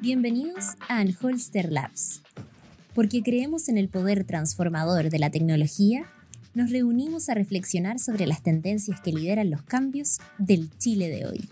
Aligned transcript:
Bienvenidos 0.00 0.74
a 0.88 0.98
Anholster 0.98 1.70
Labs. 1.70 2.22
Porque 2.94 3.22
creemos 3.22 3.68
en 3.68 3.78
el 3.78 3.88
poder 3.88 4.24
transformador 4.24 5.10
de 5.10 5.18
la 5.18 5.30
tecnología, 5.30 6.04
nos 6.54 6.70
reunimos 6.70 7.28
a 7.28 7.34
reflexionar 7.34 7.98
sobre 7.98 8.26
las 8.26 8.42
tendencias 8.42 9.00
que 9.00 9.12
lideran 9.12 9.50
los 9.50 9.62
cambios 9.62 10.20
del 10.38 10.76
Chile 10.78 11.08
de 11.08 11.26
hoy. 11.26 11.48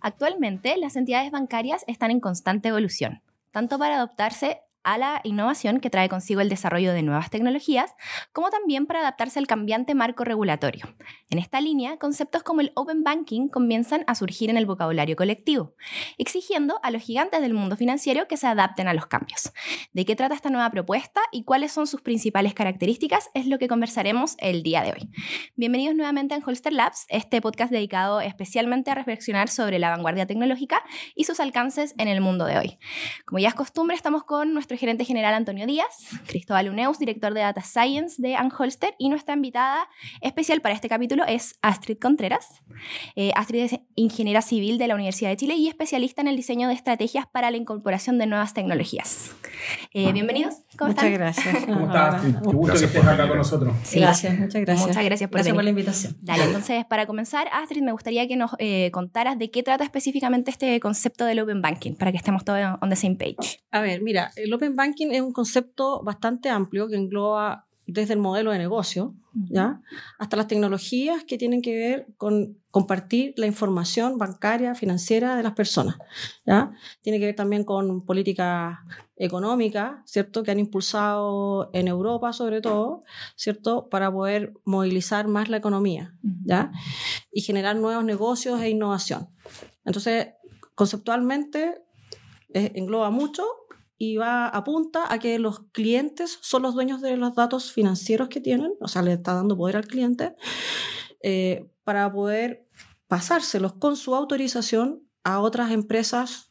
Actualmente, 0.00 0.76
las 0.76 0.96
entidades 0.96 1.30
bancarias 1.30 1.84
están 1.86 2.10
en 2.10 2.20
constante 2.20 2.68
evolución, 2.68 3.22
tanto 3.50 3.78
para 3.78 3.96
adoptarse 3.96 4.60
a 4.82 4.98
la 4.98 5.20
innovación 5.24 5.80
que 5.80 5.90
trae 5.90 6.08
consigo 6.08 6.40
el 6.40 6.48
desarrollo 6.48 6.92
de 6.92 7.02
nuevas 7.02 7.30
tecnologías, 7.30 7.94
como 8.32 8.50
también 8.50 8.86
para 8.86 9.00
adaptarse 9.00 9.38
al 9.38 9.46
cambiante 9.46 9.94
marco 9.94 10.24
regulatorio. 10.24 10.86
En 11.28 11.38
esta 11.38 11.60
línea, 11.60 11.98
conceptos 11.98 12.42
como 12.42 12.60
el 12.60 12.72
Open 12.74 13.04
Banking 13.04 13.48
comienzan 13.48 14.04
a 14.06 14.14
surgir 14.14 14.50
en 14.50 14.56
el 14.56 14.66
vocabulario 14.66 15.16
colectivo, 15.16 15.74
exigiendo 16.18 16.80
a 16.82 16.90
los 16.90 17.02
gigantes 17.02 17.40
del 17.40 17.54
mundo 17.54 17.76
financiero 17.76 18.26
que 18.26 18.36
se 18.36 18.46
adapten 18.46 18.88
a 18.88 18.94
los 18.94 19.06
cambios. 19.06 19.52
¿De 19.92 20.04
qué 20.04 20.16
trata 20.16 20.34
esta 20.34 20.50
nueva 20.50 20.70
propuesta 20.70 21.20
y 21.30 21.44
cuáles 21.44 21.72
son 21.72 21.86
sus 21.86 22.00
principales 22.00 22.54
características? 22.54 23.30
Es 23.34 23.46
lo 23.46 23.58
que 23.58 23.68
conversaremos 23.68 24.36
el 24.38 24.62
día 24.62 24.82
de 24.82 24.92
hoy. 24.92 25.10
Bienvenidos 25.56 25.94
nuevamente 25.94 26.34
a 26.34 26.38
Holster 26.44 26.72
Labs, 26.72 27.06
este 27.08 27.40
podcast 27.40 27.70
dedicado 27.70 28.20
especialmente 28.20 28.90
a 28.90 28.94
reflexionar 28.94 29.48
sobre 29.48 29.78
la 29.78 29.90
vanguardia 29.90 30.26
tecnológica 30.26 30.82
y 31.14 31.24
sus 31.24 31.40
alcances 31.40 31.94
en 31.98 32.08
el 32.08 32.20
mundo 32.20 32.46
de 32.46 32.58
hoy. 32.58 32.78
Como 33.26 33.38
ya 33.38 33.48
es 33.48 33.54
costumbre, 33.54 33.94
estamos 33.94 34.24
con 34.24 34.54
nuestro 34.54 34.76
gerente 34.80 35.04
general 35.04 35.34
Antonio 35.34 35.66
Díaz, 35.66 36.08
Cristóbal 36.26 36.70
Uneus, 36.70 36.98
director 36.98 37.34
de 37.34 37.40
Data 37.40 37.60
Science 37.62 38.20
de 38.20 38.34
Anholster, 38.34 38.94
y 38.98 39.10
nuestra 39.10 39.34
invitada 39.34 39.86
especial 40.22 40.62
para 40.62 40.74
este 40.74 40.88
capítulo 40.88 41.24
es 41.26 41.56
Astrid 41.60 41.98
Contreras. 41.98 42.62
Eh, 43.14 43.30
Astrid 43.36 43.64
es 43.64 43.80
ingeniera 43.94 44.40
civil 44.40 44.78
de 44.78 44.88
la 44.88 44.94
Universidad 44.94 45.28
de 45.28 45.36
Chile 45.36 45.54
y 45.54 45.68
especialista 45.68 46.22
en 46.22 46.28
el 46.28 46.36
diseño 46.36 46.66
de 46.68 46.74
estrategias 46.74 47.26
para 47.30 47.50
la 47.50 47.58
incorporación 47.58 48.18
de 48.18 48.26
nuevas 48.26 48.54
tecnologías. 48.54 49.32
Eh, 49.92 50.12
bienvenidos. 50.12 50.54
¿Cómo 50.78 50.92
muchas 50.92 51.04
están? 51.04 51.20
gracias. 51.20 51.64
¿Cómo 51.66 51.86
estás? 51.86 52.22
Qué 52.22 52.28
gusto 52.56 52.78
que 52.78 52.84
estés 52.86 53.04
acá 53.04 53.28
con 53.28 53.36
nosotros. 53.36 53.74
Sí. 53.82 54.00
Gracias, 54.00 54.38
muchas 54.38 54.62
gracias. 54.62 54.86
Muchas 54.88 55.04
gracias 55.04 55.30
por 55.30 55.36
Gracias 55.36 55.54
por 55.54 55.64
la 55.64 55.70
invitación. 55.70 56.16
Dale, 56.22 56.44
entonces 56.44 56.86
para 56.86 57.06
comenzar, 57.06 57.48
Astrid, 57.52 57.82
me 57.82 57.92
gustaría 57.92 58.26
que 58.26 58.36
nos 58.36 58.52
eh, 58.58 58.90
contaras 58.92 59.38
de 59.38 59.50
qué 59.50 59.62
trata 59.62 59.84
específicamente 59.84 60.50
este 60.50 60.80
concepto 60.80 61.26
del 61.26 61.40
Open 61.40 61.60
Banking, 61.60 61.96
para 61.96 62.10
que 62.12 62.16
estemos 62.16 62.44
todos 62.44 62.60
on 62.80 62.88
the 62.88 62.96
same 62.96 63.16
page. 63.16 63.60
A 63.70 63.80
ver, 63.80 64.00
mira, 64.00 64.30
el 64.36 64.52
Open 64.60 64.76
Banking 64.76 65.10
es 65.12 65.22
un 65.22 65.32
concepto 65.32 66.02
bastante 66.02 66.50
amplio 66.50 66.86
que 66.86 66.96
engloba 66.96 67.66
desde 67.86 68.12
el 68.12 68.20
modelo 68.20 68.50
de 68.50 68.58
negocio, 68.58 69.14
¿ya? 69.32 69.80
Hasta 70.18 70.36
las 70.36 70.46
tecnologías 70.48 71.24
que 71.24 71.38
tienen 71.38 71.62
que 71.62 71.74
ver 71.74 72.06
con 72.18 72.58
compartir 72.70 73.32
la 73.38 73.46
información 73.46 74.18
bancaria, 74.18 74.74
financiera 74.74 75.34
de 75.34 75.42
las 75.42 75.54
personas, 75.54 75.96
¿ya? 76.44 76.72
Tiene 77.00 77.18
que 77.18 77.24
ver 77.24 77.36
también 77.36 77.64
con 77.64 78.04
políticas 78.04 78.78
económicas, 79.16 80.02
¿cierto? 80.04 80.42
Que 80.42 80.50
han 80.50 80.60
impulsado 80.60 81.70
en 81.72 81.88
Europa 81.88 82.34
sobre 82.34 82.60
todo, 82.60 83.02
¿cierto? 83.36 83.88
Para 83.88 84.12
poder 84.12 84.52
movilizar 84.66 85.26
más 85.26 85.48
la 85.48 85.56
economía, 85.56 86.14
¿ya? 86.44 86.70
Y 87.32 87.40
generar 87.40 87.76
nuevos 87.76 88.04
negocios 88.04 88.60
e 88.60 88.68
innovación. 88.68 89.30
Entonces, 89.86 90.28
conceptualmente 90.74 91.82
eh, 92.52 92.72
engloba 92.74 93.10
mucho 93.10 93.42
y 94.02 94.16
va 94.16 94.48
apunta 94.48 95.12
a 95.12 95.18
que 95.18 95.38
los 95.38 95.66
clientes 95.72 96.38
son 96.40 96.62
los 96.62 96.72
dueños 96.72 97.02
de 97.02 97.18
los 97.18 97.34
datos 97.34 97.70
financieros 97.70 98.30
que 98.30 98.40
tienen, 98.40 98.72
o 98.80 98.88
sea, 98.88 99.02
le 99.02 99.12
está 99.12 99.34
dando 99.34 99.58
poder 99.58 99.76
al 99.76 99.86
cliente 99.86 100.32
eh, 101.22 101.68
para 101.84 102.10
poder 102.10 102.66
pasárselos 103.08 103.74
con 103.74 103.96
su 103.96 104.14
autorización 104.14 105.02
a 105.22 105.40
otras 105.40 105.70
empresas 105.70 106.48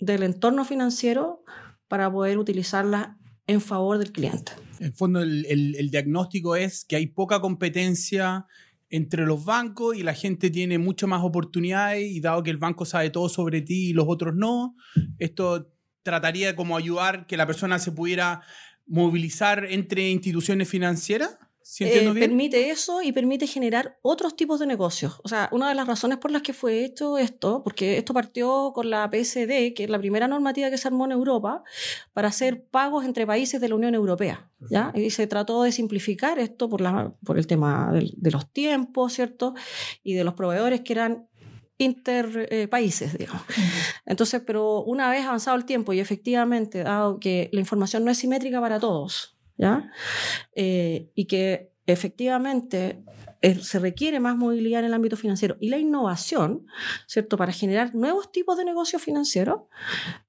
del 0.00 0.22
entorno 0.22 0.64
financiero 0.64 1.44
para 1.88 2.10
poder 2.10 2.38
utilizarlas 2.38 3.08
en 3.46 3.60
favor 3.60 3.98
del 3.98 4.10
cliente. 4.12 4.52
En 4.80 4.86
el 4.86 4.92
fondo, 4.94 5.20
el, 5.20 5.44
el- 5.46 5.90
diagnóstico 5.90 6.56
es 6.56 6.86
que 6.86 6.96
hay 6.96 7.08
poca 7.08 7.40
competencia 7.40 8.46
entre 8.88 9.26
los 9.26 9.44
bancos 9.44 9.94
y 9.94 10.02
la 10.02 10.14
gente 10.14 10.48
tiene 10.48 10.78
muchas 10.78 11.10
más 11.10 11.22
oportunidades 11.22 12.10
y 12.10 12.20
dado 12.20 12.42
que 12.42 12.50
el 12.50 12.56
banco 12.56 12.86
sabe 12.86 13.10
todo 13.10 13.28
sobre 13.28 13.60
ti 13.60 13.90
y 13.90 13.92
los 13.92 14.06
otros 14.08 14.34
no, 14.34 14.74
esto 15.18 15.70
trataría 16.08 16.46
de 16.46 16.54
como 16.54 16.76
ayudar 16.76 17.26
que 17.26 17.36
la 17.36 17.46
persona 17.46 17.78
se 17.78 17.92
pudiera 17.92 18.40
movilizar 18.86 19.66
entre 19.66 20.08
instituciones 20.08 20.66
financieras. 20.66 21.36
¿Sí 21.60 21.84
entiendo 21.84 22.12
Eh, 22.12 22.14
bien? 22.14 22.30
Permite 22.30 22.70
eso 22.70 23.02
y 23.02 23.12
permite 23.12 23.46
generar 23.46 23.98
otros 24.00 24.34
tipos 24.36 24.58
de 24.58 24.66
negocios. 24.66 25.20
O 25.22 25.28
sea, 25.28 25.50
una 25.52 25.68
de 25.68 25.74
las 25.74 25.86
razones 25.86 26.16
por 26.16 26.30
las 26.30 26.40
que 26.40 26.54
fue 26.54 26.82
hecho 26.82 27.18
esto, 27.18 27.62
porque 27.62 27.98
esto 27.98 28.14
partió 28.14 28.72
con 28.74 28.88
la 28.88 29.10
PSD, 29.10 29.74
que 29.74 29.84
es 29.84 29.90
la 29.90 29.98
primera 29.98 30.26
normativa 30.28 30.70
que 30.70 30.78
se 30.78 30.88
armó 30.88 31.04
en 31.04 31.12
Europa, 31.12 31.62
para 32.14 32.28
hacer 32.28 32.64
pagos 32.64 33.04
entre 33.04 33.26
países 33.26 33.60
de 33.60 33.68
la 33.68 33.74
Unión 33.74 33.94
Europea. 33.94 34.50
¿ya? 34.70 34.92
Y 34.94 35.10
se 35.10 35.26
trató 35.26 35.62
de 35.62 35.72
simplificar 35.72 36.38
esto 36.38 36.70
por, 36.70 36.80
la, 36.80 37.12
por 37.22 37.36
el 37.36 37.46
tema 37.46 37.92
de, 37.92 38.30
los 38.30 38.50
tiempos, 38.50 39.12
¿cierto? 39.12 39.54
Y 40.02 40.14
de 40.14 40.24
los 40.24 40.32
proveedores 40.32 40.80
que 40.80 40.94
eran 40.94 41.28
interpaíses, 41.78 43.16
digamos. 43.16 43.42
Entonces, 44.04 44.42
pero 44.44 44.82
una 44.82 45.08
vez 45.10 45.24
avanzado 45.24 45.56
el 45.56 45.64
tiempo 45.64 45.92
y 45.92 46.00
efectivamente, 46.00 46.82
dado 46.82 47.18
que 47.20 47.48
la 47.52 47.60
información 47.60 48.04
no 48.04 48.10
es 48.10 48.18
simétrica 48.18 48.60
para 48.60 48.78
todos, 48.78 49.38
¿ya? 49.56 49.90
Eh, 50.54 51.10
y 51.14 51.26
que 51.26 51.72
efectivamente 51.86 53.02
eh, 53.40 53.54
se 53.62 53.78
requiere 53.78 54.18
más 54.18 54.36
movilidad 54.36 54.80
en 54.80 54.86
el 54.86 54.94
ámbito 54.94 55.16
financiero 55.16 55.56
y 55.60 55.68
la 55.68 55.78
innovación, 55.78 56.66
¿cierto? 57.06 57.36
Para 57.36 57.52
generar 57.52 57.94
nuevos 57.94 58.32
tipos 58.32 58.56
de 58.56 58.64
negocios 58.64 59.00
financieros, 59.00 59.62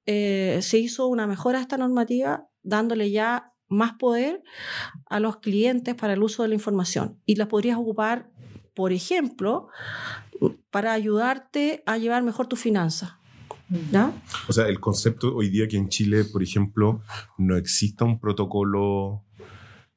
eh, 0.06 0.60
se 0.62 0.78
hizo 0.78 1.08
una 1.08 1.26
mejora 1.26 1.58
a 1.58 1.62
esta 1.62 1.78
normativa 1.78 2.48
dándole 2.62 3.10
ya 3.10 3.54
más 3.68 3.94
poder 3.94 4.44
a 5.08 5.20
los 5.20 5.38
clientes 5.38 5.96
para 5.96 6.14
el 6.14 6.22
uso 6.22 6.44
de 6.44 6.50
la 6.50 6.56
información 6.56 7.20
y 7.26 7.36
las 7.36 7.48
podrías 7.48 7.78
ocupar, 7.78 8.30
por 8.76 8.92
ejemplo, 8.94 9.70
para 10.72 10.94
ayudarte 10.94 11.84
a 11.86 11.98
llevar 11.98 12.24
mejor 12.24 12.48
tus 12.48 12.60
finanzas. 12.60 13.14
¿Ya? 13.92 14.12
O 14.48 14.54
sea, 14.54 14.68
el 14.68 14.80
concepto 14.80 15.36
hoy 15.36 15.50
día 15.50 15.68
que 15.68 15.78
en 15.78 15.90
Chile, 15.90 16.26
por 16.26 16.42
ejemplo, 16.42 17.02
no 17.38 17.56
exista 17.56 18.04
un 18.04 18.20
protocolo 18.20 19.24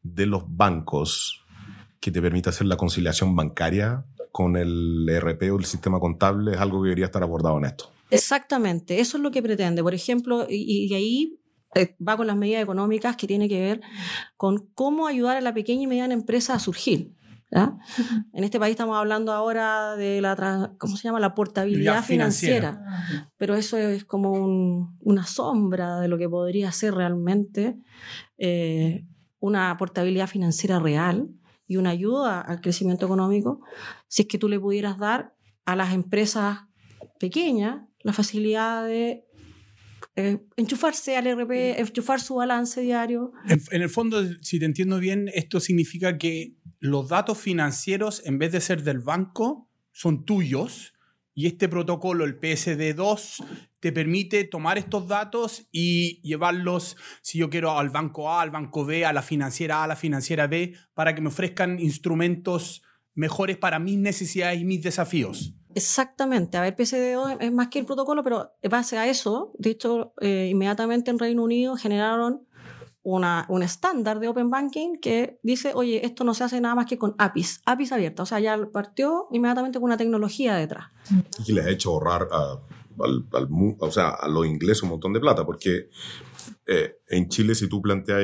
de 0.03 0.27
los 0.27 0.45
bancos 0.47 1.45
que 1.99 2.11
te 2.11 2.21
permita 2.21 2.51
hacer 2.51 2.67
la 2.67 2.77
conciliación 2.77 3.35
bancaria 3.35 4.05
con 4.31 4.57
el 4.57 5.07
ERP 5.09 5.53
o 5.53 5.59
el 5.59 5.65
sistema 5.65 6.01
contable 6.01 6.53
es 6.53 6.59
algo 6.59 6.83
que 6.83 6.89
debería 6.89 7.07
estar 7.07 7.23
abordado 7.23 7.59
en 7.59 7.67
esto. 7.67 7.91
Exactamente, 8.11 9.01
eso 9.01 9.17
es 9.17 9.23
lo 9.23 9.31
que 9.31 9.43
pretende. 9.43 9.83
Por 9.83 9.95
ejemplo, 9.95 10.47
y, 10.49 10.87
y 10.87 10.95
ahí 10.95 11.39
eh, 11.75 11.97
va 12.07 12.17
con 12.17 12.27
las 12.27 12.37
medidas 12.37 12.63
económicas 12.63 13.17
que 13.17 13.27
tiene 13.27 13.49
que 13.49 13.61
ver 13.61 13.81
con 14.37 14.69
cómo 14.75 15.07
ayudar 15.07 15.37
a 15.37 15.41
la 15.41 15.55
pequeña 15.55 15.83
y 15.83 15.87
mediana 15.87 16.13
empresa 16.13 16.55
a 16.55 16.59
surgir. 16.59 17.15
¿Ya? 17.55 17.77
En 18.33 18.45
este 18.45 18.59
país 18.59 18.73
estamos 18.73 18.97
hablando 18.97 19.31
ahora 19.33 19.95
de 19.97 20.21
la, 20.21 20.73
¿cómo 20.79 20.97
se 20.97 21.05
llama? 21.05 21.21
La 21.21 21.35
portabilidad 21.35 22.03
financiera. 22.03 22.73
financiera. 22.73 23.29
Pero 23.37 23.55
eso 23.55 23.77
es 23.77 24.05
como 24.05 24.33
un- 24.33 24.97
una 25.01 25.27
sombra 25.27 26.01
de 26.01 26.09
lo 26.09 26.17
que 26.19 26.29
podría 26.29 26.73
ser 26.73 26.95
realmente 26.95 27.77
eh, 28.39 29.05
una 29.39 29.77
portabilidad 29.77 30.27
financiera 30.29 30.79
real 30.79 31.29
y 31.67 31.77
una 31.77 31.91
ayuda 31.91 32.41
al 32.41 32.61
crecimiento 32.61 33.07
económico 33.07 33.61
si 34.09 34.23
es 34.23 34.29
que 34.29 34.39
tú 34.39 34.49
le 34.49 34.59
pudieras 34.59 34.99
dar 34.99 35.35
a 35.65 35.77
las 35.77 35.93
empresas 35.93 36.61
pequeñas 37.21 37.83
la 38.03 38.13
facilidad 38.13 38.87
de 38.87 39.25
eh, 40.17 40.39
enchufarse 40.57 41.17
al 41.17 41.27
RP, 41.27 41.81
enchufar 41.81 42.21
su 42.21 42.35
balance 42.35 42.81
diario. 42.83 43.33
En, 43.49 43.61
en 43.71 43.83
el 43.83 43.89
fondo, 43.89 44.23
si 44.43 44.59
te 44.59 44.65
entiendo 44.67 44.99
bien, 44.99 45.31
esto 45.33 45.59
significa 45.61 46.19
que 46.19 46.55
los 46.83 47.09
datos 47.09 47.39
financieros, 47.39 48.23
en 48.27 48.41
vez 48.41 48.51
de 48.51 48.61
ser 48.61 48.83
del 48.83 48.99
banco, 48.99 49.69
son 49.93 50.25
tuyos. 50.25 50.95
Y 51.33 51.47
este 51.47 51.69
protocolo, 51.69 52.25
el 52.25 52.41
PSD2, 52.41 53.47
te 53.79 53.93
permite 53.93 54.43
tomar 54.43 54.79
estos 54.79 55.07
datos 55.07 55.69
y 55.71 56.21
llevarlos, 56.23 56.97
si 57.23 57.39
yo 57.39 57.49
quiero, 57.49 57.79
al 57.79 57.91
banco 57.91 58.33
A, 58.33 58.43
al 58.43 58.51
banco 58.51 58.85
B, 58.85 59.07
a 59.07 59.13
la 59.13 59.23
financiera 59.23 59.79
A, 59.79 59.85
a 59.85 59.87
la 59.87 59.97
financiera 59.97 60.49
B, 60.49 60.75
para 60.93 61.15
que 61.15 61.21
me 61.21 61.29
ofrezcan 61.29 61.79
instrumentos 61.79 62.83
mejores 63.15 63.57
para 63.59 63.79
mis 63.79 63.99
necesidades 63.99 64.61
y 64.61 64.65
mis 64.65 64.83
desafíos. 64.83 65.55
Exactamente. 65.77 66.59
A 66.59 66.63
ver, 66.63 66.75
PSD2 66.75 67.37
es 67.41 67.53
más 67.53 67.69
que 67.69 67.79
el 67.79 67.87
protocolo, 67.87 68.25
pero 68.25 68.55
base 68.69 68.99
a 68.99 69.07
eso, 69.07 69.53
de 69.57 69.71
hecho, 69.71 70.15
eh, 70.21 70.49
inmediatamente 70.51 71.13
en 71.13 71.21
Reino 71.21 71.45
Unido 71.45 71.77
generaron 71.77 72.45
una, 73.05 73.47
un 73.49 73.63
estándar 73.63 74.21
de 74.21 74.29
Open 74.29 74.49
Banking 74.51 74.97
que 75.01 75.39
dice, 75.43 75.73
oye, 75.75 76.05
esto 76.07 76.23
no 76.25 76.35
se 76.35 76.45
hace 76.45 76.61
nada 76.61 76.75
más 76.75 76.87
que 76.87 76.99
con 76.99 77.15
APIs, 77.19 77.61
APIs 77.65 77.93
abiertas. 77.93 78.23
O 78.23 78.27
sea, 78.27 78.39
ya 78.41 78.59
partió 78.73 79.27
inmediatamente 79.33 79.79
con 79.79 79.87
una 79.87 79.97
tecnología 79.97 80.55
detrás. 80.55 80.87
Y 81.47 81.53
les 81.53 81.67
ha 81.67 81.71
hecho 81.71 81.91
ahorrar 81.91 82.29
a, 82.31 82.61
al- 83.03 83.27
al 83.33 83.49
o 83.79 83.91
sea, 83.91 84.11
a 84.11 84.29
los 84.29 84.47
ingleses 84.47 84.83
un 84.85 84.91
montón 84.91 85.13
de 85.13 85.21
plata, 85.21 85.45
porque 85.45 85.89
eh, 86.67 86.97
en 87.09 87.29
Chile, 87.29 87.55
si 87.55 87.69
tú 87.69 87.83
planteas, 87.83 88.21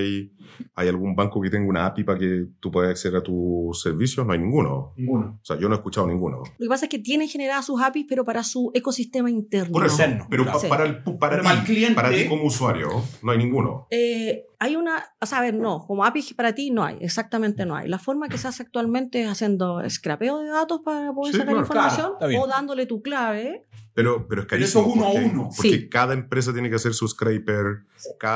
¿hay 0.75 0.89
algún 0.89 1.15
banco 1.17 1.41
que 1.41 1.51
tenga 1.51 1.69
una 1.69 1.87
API 1.87 2.05
para 2.05 2.19
que 2.19 2.47
tú 2.61 2.71
puedas 2.71 2.91
acceder 2.91 3.17
a 3.17 3.23
tus 3.23 3.81
servicios? 3.83 4.25
No 4.27 4.33
hay 4.33 4.39
ninguno. 4.39 4.93
Ninguno. 4.97 5.39
O 5.43 5.45
sea, 5.45 5.59
yo 5.59 5.69
no 5.69 5.75
he 5.75 5.79
escuchado 5.79 6.07
ninguno. 6.07 6.39
Lo 6.59 6.65
que 6.65 6.69
pasa 6.69 6.87
es 6.87 6.89
que 6.91 6.99
tienen 7.01 7.29
generadas 7.29 7.67
sus 7.67 7.81
APIs, 7.83 8.07
pero 8.09 8.25
para 8.25 8.43
su 8.45 8.71
ecosistema 8.75 9.31
interno. 9.31 9.73
Por 9.73 9.85
eso, 9.87 10.03
pero 10.31 10.45
claro. 10.45 10.59
pa- 10.59 10.63
Sí. 10.63 10.69
para, 10.69 10.85
el, 10.85 11.03
para, 11.03 11.19
Pero 11.19 11.43
ti, 11.43 11.49
para 11.49 11.59
el 11.61 11.65
cliente- 11.67 11.95
para 11.95 12.11
ti 12.11 12.29
como 12.29 12.45
usuario, 12.45 12.89
no 13.23 13.33
hay 13.33 13.39
ninguno. 13.39 13.87
Eh, 13.91 14.45
hay 14.61 14.77
una, 14.77 15.05
o 15.21 15.27
sea, 15.27 15.39
a 15.39 15.43
ver, 15.43 15.55
no, 15.55 15.85
como 15.87 16.05
API 16.05 16.35
para 16.35 16.55
ti 16.55 16.71
no 16.71 16.85
hay, 16.85 16.97
exactamente 17.01 17.67
no 17.67 17.75
hay. 17.77 17.89
La 17.89 17.99
forma 17.99 18.29
que 18.29 18.39
se 18.39 18.49
hace 18.49 18.63
actualmente 18.63 19.23
es 19.23 19.29
haciendo 19.29 19.81
scrapeo 19.89 20.39
de 20.39 20.49
datos 20.49 20.81
para 20.85 21.13
poder 21.13 21.33
Sí, 21.35 21.39
sacar 21.41 21.55
claro, 21.55 21.67
información 21.67 22.13
claro, 22.19 22.41
o 22.43 22.47
dándole 22.47 22.87
tu 22.87 23.03
clave. 23.03 23.65
Pero, 23.95 24.29
pero 24.29 24.43
es 24.43 24.47
Pero 24.49 24.65
eso 24.65 24.85
carísimo. 24.85 25.11
es 25.11 25.15
uno 25.17 25.27
a 25.27 25.31
uno. 25.33 25.49
Porque 25.57 25.71
Sí. 25.73 25.89
cada 25.89 26.15
empresa 26.15 26.53
tiene 26.53 26.71
que 26.71 26.77
hacer 26.77 26.95
su 26.95 27.09
scraper, 27.09 27.81
cada 28.21 28.28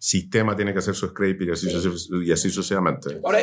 sistema 0.00 0.54
tiene 0.54 0.72
que 0.72 0.78
hacer 0.78 0.94
su 0.94 1.08
scraper 1.08 1.48
y 1.48 1.50
así, 1.50 1.68
Sí. 1.70 2.08
y 2.24 2.30
así 2.30 2.50
sucesivamente. 2.50 3.20
Ahora, 3.24 3.40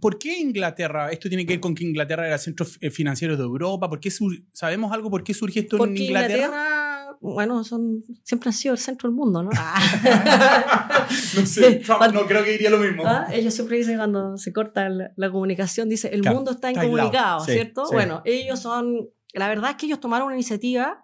¿por 0.00 0.18
qué 0.18 0.38
Inglaterra? 0.38 1.10
Esto 1.10 1.28
tiene 1.30 1.46
que 1.46 1.54
ver 1.54 1.60
con 1.60 1.74
que 1.74 1.84
Inglaterra 1.84 2.26
era 2.26 2.36
centro 2.38 2.66
eh, 2.80 2.90
financiero 2.90 3.36
de 3.38 3.42
Europa. 3.42 3.88
¿Por 3.88 4.00
qué 4.00 4.10
¿Sabemos 4.52 4.92
algo 4.92 5.10
por 5.10 5.24
qué 5.24 5.32
surgió 5.32 5.62
esto 5.62 5.78
Porque 5.78 5.94
en 5.96 6.02
Inglaterra? 6.02 6.34
Inglaterra, 6.44 7.16
bueno, 7.22 7.64
son, 7.64 8.04
siempre 8.22 8.50
han 8.50 8.52
sido 8.52 8.74
el 8.74 8.78
centro 8.80 9.08
del 9.08 9.16
mundo, 9.16 9.42
¿no? 9.44 9.50
No 11.36 11.46
sé, 11.46 11.74
Trump 11.86 12.02
no 12.12 12.26
creo 12.26 12.44
que 12.44 12.50
diría 12.52 12.70
lo 12.70 12.78
mismo. 12.78 13.02
Ah, 13.06 13.26
Ellos 13.32 13.54
siempre 13.54 13.78
dicen 13.78 13.96
cuando 13.96 14.36
se 14.36 14.52
corta 14.52 14.88
la, 14.88 15.12
la 15.16 15.30
comunicación, 15.30 15.88
dice, 15.88 16.08
el 16.12 16.20
Claro, 16.20 16.36
mundo 16.36 16.50
está 16.52 16.70
incomunicado, 16.70 17.40
Sí, 17.44 17.52
¿cierto? 17.52 17.86
sí. 17.86 17.94
Bueno, 17.94 18.20
ellos 18.24 18.60
son, 18.60 19.08
la 19.32 19.48
verdad 19.48 19.70
es 19.70 19.76
que 19.76 19.86
ellos 19.86 20.00
tomaron 20.00 20.26
una 20.26 20.36
iniciativa 20.36 21.02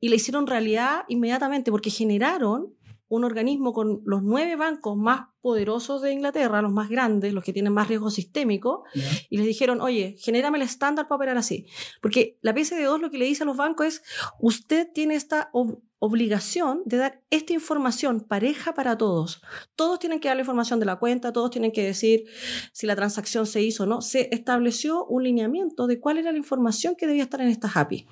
y 0.00 0.08
la 0.08 0.16
hicieron 0.16 0.46
realidad 0.46 1.02
inmediatamente 1.08 1.70
porque 1.70 1.90
generaron 1.90 2.74
un 3.08 3.24
organismo 3.24 3.72
con 3.72 4.02
los 4.04 4.22
nueve 4.22 4.56
bancos 4.56 4.96
más 4.96 5.28
poderosos 5.40 6.02
de 6.02 6.12
Inglaterra, 6.12 6.60
los 6.60 6.72
más 6.72 6.88
grandes, 6.88 7.32
los 7.32 7.44
que 7.44 7.52
tienen 7.52 7.72
más 7.72 7.86
riesgo 7.86 8.10
sistémico, 8.10 8.82
y 9.30 9.36
les 9.36 9.46
dijeron, 9.46 9.80
oye, 9.80 10.16
genérame 10.18 10.56
el 10.56 10.62
estándar 10.62 11.06
para 11.06 11.16
operar 11.16 11.36
así. 11.38 11.66
Porque 12.02 12.36
la 12.42 12.52
PSD2 12.54 12.98
lo 13.00 13.10
que 13.10 13.18
le 13.18 13.26
dice 13.26 13.44
a 13.44 13.46
los 13.46 13.56
bancos 13.56 13.86
es, 13.86 14.02
usted 14.40 14.88
tiene 14.92 15.14
esta 15.14 15.50
ob- 15.52 15.80
obligación 15.98 16.82
de 16.84 16.98
dar 16.98 17.22
esta 17.30 17.52
información 17.54 18.20
pareja 18.20 18.74
para 18.74 18.98
todos. 18.98 19.40
Todos 19.76 19.98
tienen 19.98 20.20
que 20.20 20.28
dar 20.28 20.36
la 20.36 20.42
información 20.42 20.78
de 20.78 20.86
la 20.86 20.96
cuenta, 20.96 21.32
todos 21.32 21.50
tienen 21.50 21.72
que 21.72 21.82
decir 21.82 22.24
si 22.72 22.86
la 22.86 22.94
transacción 22.96 23.46
se 23.46 23.62
hizo 23.62 23.84
o 23.84 23.86
no. 23.86 24.02
Se 24.02 24.28
estableció 24.32 25.04
un 25.06 25.24
lineamiento 25.24 25.86
de 25.86 25.98
cuál 25.98 26.18
era 26.18 26.32
la 26.32 26.38
información 26.38 26.96
que 26.96 27.06
debía 27.06 27.22
estar 27.22 27.40
en 27.40 27.48
estas 27.48 27.76
API. 27.76 28.06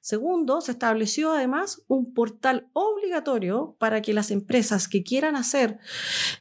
Segundo, 0.00 0.60
se 0.60 0.72
estableció 0.72 1.32
además 1.32 1.82
un 1.88 2.14
portal 2.14 2.68
obligatorio 2.74 3.76
para 3.78 4.02
que 4.02 4.14
las 4.14 4.30
empresas 4.30 4.86
que 4.88 5.02
quieran 5.02 5.34
hacer 5.36 5.78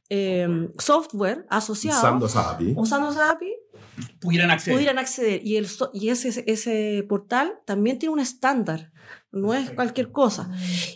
eh, 0.09 0.47
software 0.77 1.45
asociado 1.49 1.97
Usando 1.99 2.25
esa 2.27 2.51
API. 2.51 2.73
usando 2.77 3.09
esa 3.09 3.31
API 3.31 3.53
Pudieran 4.19 4.51
acceder. 4.51 4.75
pudieran 4.75 4.99
acceder. 4.99 5.41
Y, 5.45 5.55
el, 5.55 5.67
so- 5.67 5.89
y 5.93 6.09
ese, 6.09 6.43
ese 6.47 7.05
portal 7.07 7.59
también 7.65 7.97
tiene 7.97 8.11
un 8.13 8.19
estándar, 8.19 8.91
no 9.35 9.53
es 9.53 9.69
cualquier 9.71 10.11
cosa. 10.11 10.49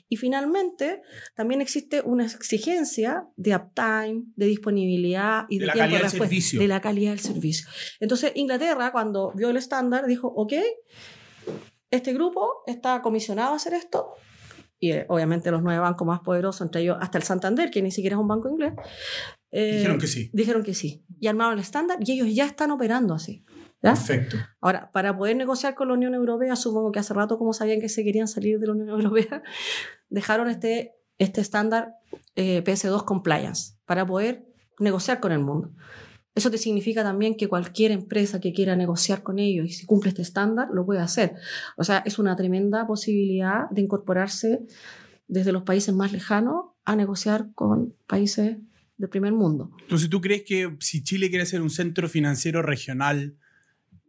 Y 0.07 0.15
finalmente, 0.15 1.01
también 1.35 1.61
existe 1.61 2.01
una 2.01 2.25
exigencia 2.25 3.25
de 3.35 3.55
uptime, 3.55 4.23
de 4.35 4.45
disponibilidad 4.47 5.45
y 5.49 5.59
De 5.59 5.61
de, 5.61 5.67
la 5.67 5.73
tiempo 5.73 5.83
calidad 5.83 5.97
del 5.99 6.03
respuesta, 6.03 6.29
servicio. 6.29 6.59
De 6.59 6.67
la 6.67 6.81
calidad 6.81 7.11
del 7.11 7.19
servicio. 7.19 7.67
Entonces, 7.99 8.31
Inglaterra, 8.35 8.91
cuando 8.91 9.31
vio 9.35 9.49
el 9.49 9.57
estándar, 9.57 10.07
dijo, 10.07 10.27
ok, 10.35 10.53
este 11.91 12.13
grupo 12.13 12.63
está 12.65 13.01
comisionado 13.01 13.53
a 13.53 13.55
hacer 13.57 13.73
esto. 13.73 14.13
Y 14.79 14.93
eh, 14.93 15.05
obviamente 15.09 15.51
los 15.51 15.61
nueve 15.61 15.81
bancos 15.81 16.07
más 16.07 16.21
poderosos, 16.21 16.61
entre 16.61 16.81
ellos 16.81 16.97
hasta 17.01 17.17
el 17.17 17.23
Santander, 17.23 17.69
que 17.69 17.81
ni 17.81 17.91
siquiera 17.91 18.15
es 18.15 18.21
un 18.21 18.27
banco 18.27 18.49
inglés, 18.49 18.73
eh, 19.51 19.77
Dijeron 19.77 19.99
que 19.99 20.07
sí. 20.07 20.29
dijeron 20.31 20.63
que 20.63 20.73
sí. 20.73 21.03
Y 21.19 21.27
armaron 21.27 21.53
el 21.53 21.59
estándar 21.59 21.97
y 21.99 22.11
ellos 22.13 22.33
ya 22.33 22.45
están 22.45 22.71
operando 22.71 23.13
así. 23.13 23.43
Perfecto. 23.81 24.37
Ahora, 24.61 24.91
para 24.91 25.17
poder 25.17 25.35
negociar 25.37 25.75
con 25.75 25.87
la 25.87 25.93
Unión 25.93 26.13
Europea, 26.13 26.55
supongo 26.55 26.91
que 26.91 26.99
hace 26.99 27.13
rato, 27.13 27.37
como 27.37 27.53
sabían 27.53 27.79
que 27.79 27.89
se 27.89 28.03
querían 28.03 28.27
salir 28.27 28.59
de 28.59 28.67
la 28.67 28.73
Unión 28.73 28.89
Europea, 28.89 29.43
dejaron 30.09 30.49
este 30.49 30.99
este 31.19 31.41
estándar 31.41 31.95
eh, 32.35 32.63
PS2 32.63 33.05
Compliance 33.05 33.73
para 33.85 34.05
poder 34.05 34.47
negociar 34.79 35.19
con 35.19 35.31
el 35.31 35.39
mundo. 35.39 35.71
Eso 36.33 36.49
te 36.49 36.57
significa 36.57 37.03
también 37.03 37.35
que 37.35 37.49
cualquier 37.49 37.91
empresa 37.91 38.39
que 38.39 38.53
quiera 38.53 38.75
negociar 38.75 39.21
con 39.21 39.37
ellos 39.39 39.65
y 39.67 39.71
si 39.71 39.85
cumple 39.85 40.09
este 40.09 40.21
estándar, 40.21 40.69
lo 40.71 40.85
puede 40.85 41.01
hacer. 41.01 41.35
O 41.75 41.83
sea, 41.83 42.01
es 42.05 42.17
una 42.17 42.35
tremenda 42.35 42.87
posibilidad 42.87 43.69
de 43.69 43.81
incorporarse 43.81 44.65
desde 45.27 45.51
los 45.51 45.63
países 45.63 45.93
más 45.93 46.13
lejanos 46.13 46.67
a 46.85 46.95
negociar 46.95 47.49
con 47.53 47.93
países 48.07 48.57
del 48.97 49.09
primer 49.09 49.33
mundo. 49.33 49.71
Entonces, 49.81 50.09
¿tú 50.09 50.21
crees 50.21 50.43
que 50.43 50.77
si 50.79 51.03
Chile 51.03 51.29
quiere 51.29 51.45
ser 51.45 51.61
un 51.61 51.69
centro 51.69 52.07
financiero 52.07 52.61
regional, 52.61 53.35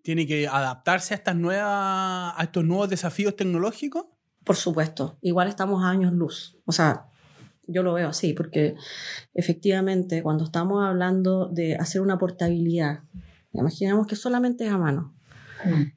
tiene 0.02 0.26
que 0.26 0.48
adaptarse 0.48 1.14
a, 1.14 1.16
estas 1.16 1.36
nuevas, 1.36 2.34
a 2.36 2.40
estos 2.42 2.64
nuevos 2.64 2.88
desafíos 2.88 3.36
tecnológicos? 3.36 4.06
Por 4.44 4.56
supuesto, 4.56 5.18
igual 5.20 5.48
estamos 5.48 5.82
a 5.84 5.90
años 5.90 6.12
luz. 6.12 6.58
O 6.64 6.72
sea, 6.72 7.06
yo 7.66 7.82
lo 7.82 7.92
veo 7.92 8.08
así, 8.08 8.32
porque 8.32 8.74
efectivamente 9.34 10.22
cuando 10.22 10.44
estamos 10.44 10.84
hablando 10.84 11.48
de 11.48 11.76
hacer 11.76 12.00
una 12.00 12.18
portabilidad, 12.18 13.00
imaginemos 13.52 14.06
que 14.06 14.16
solamente 14.16 14.66
es 14.66 14.72
a 14.72 14.78
mano. 14.78 15.14